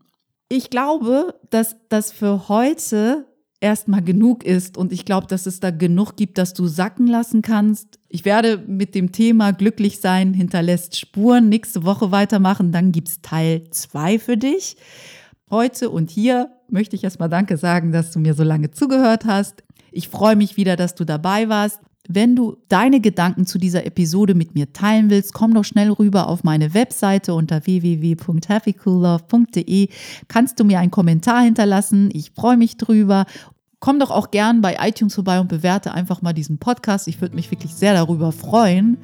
Ich 0.48 0.70
glaube, 0.70 1.35
dass 1.51 1.77
das 1.88 2.11
für 2.11 2.48
heute 2.48 3.27
erstmal 3.61 4.03
genug 4.03 4.44
ist 4.44 4.77
und 4.77 4.92
ich 4.92 5.05
glaube, 5.05 5.27
dass 5.27 5.46
es 5.46 5.61
da 5.61 5.70
genug 5.70 6.16
gibt, 6.16 6.38
dass 6.38 6.55
du 6.55 6.66
sacken 6.66 7.07
lassen 7.07 7.42
kannst. 7.42 7.98
Ich 8.09 8.24
werde 8.24 8.62
mit 8.66 8.94
dem 8.94 9.12
Thema 9.12 9.53
glücklich 9.53 10.01
sein 10.01 10.33
hinterlässt 10.33 10.96
Spuren 10.96 11.48
nächste 11.48 11.85
Woche 11.85 12.12
weitermachen, 12.12 12.72
dann 12.72 12.92
gibt's 12.92 13.20
Teil 13.20 13.64
zwei 13.70 14.18
für 14.18 14.37
dich. 14.37 14.77
Heute 15.51 15.89
und 15.89 16.11
hier 16.11 16.51
möchte 16.69 16.95
ich 16.95 17.05
erstmal 17.05 17.31
Danke 17.31 17.57
sagen, 17.57 17.91
dass 17.91 18.11
du 18.11 18.19
mir 18.19 18.35
so 18.35 18.43
lange 18.43 18.71
zugehört 18.71 19.25
hast. 19.25 19.65
Ich 19.91 20.09
freue 20.09 20.37
mich 20.37 20.59
wieder, 20.59 20.77
dass 20.77 20.95
du 20.95 21.05
dabei 21.05 21.49
warst. 21.49 21.81
Wenn 22.07 22.37
du 22.37 22.59
deine 22.69 23.01
Gedanken 23.01 23.47
zu 23.47 23.59
dieser 23.59 23.87
Episode 23.87 24.35
mit 24.35 24.55
mir 24.55 24.73
teilen 24.73 25.11
willst, 25.11 25.35
komm 25.35 25.53
doch 25.55 25.65
schnell 25.65 25.91
rüber 25.91 26.29
auf 26.29 26.45
meine 26.45 26.75
Webseite 26.75 27.35
unter 27.35 27.67
www.happycoollove.de. 27.67 29.89
Kannst 30.29 30.61
du 30.61 30.65
mir 30.65 30.79
einen 30.81 30.91
Kommentar 30.91 31.43
hinterlassen? 31.43 32.11
Ich 32.13 32.33
freue 32.33 32.57
mich 32.57 32.77
drüber. 32.77 33.27
Komm 33.81 34.01
doch 34.01 34.11
auch 34.11 34.31
gern 34.31 34.61
bei 34.61 34.77
iTunes 34.81 35.15
vorbei 35.15 35.41
und 35.41 35.49
bewerte 35.49 35.93
einfach 35.93 36.21
mal 36.23 36.33
diesen 36.33 36.59
Podcast. 36.59 37.09
Ich 37.09 37.21
würde 37.21 37.35
mich 37.35 37.51
wirklich 37.51 37.75
sehr 37.75 37.95
darüber 37.95 38.33
freuen. 38.33 38.99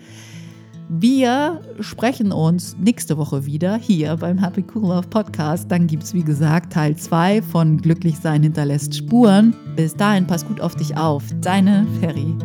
Wir 0.88 1.62
sprechen 1.80 2.30
uns 2.30 2.76
nächste 2.78 3.16
Woche 3.16 3.46
wieder 3.46 3.76
hier 3.76 4.16
beim 4.16 4.38
Happy 4.38 4.64
Cool 4.74 4.82
Love 4.82 5.08
Podcast. 5.08 5.70
Dann 5.70 5.86
gibt 5.86 6.02
es, 6.02 6.12
wie 6.12 6.22
gesagt, 6.22 6.74
Teil 6.74 6.96
2 6.96 7.40
von 7.42 7.78
Glücklich 7.78 8.18
sein 8.18 8.42
hinterlässt 8.42 8.94
Spuren. 8.94 9.54
Bis 9.76 9.96
dahin, 9.96 10.26
pass 10.26 10.46
gut 10.46 10.60
auf 10.60 10.74
dich 10.74 10.96
auf. 10.96 11.24
Deine 11.40 11.86
Ferry. 12.00 12.36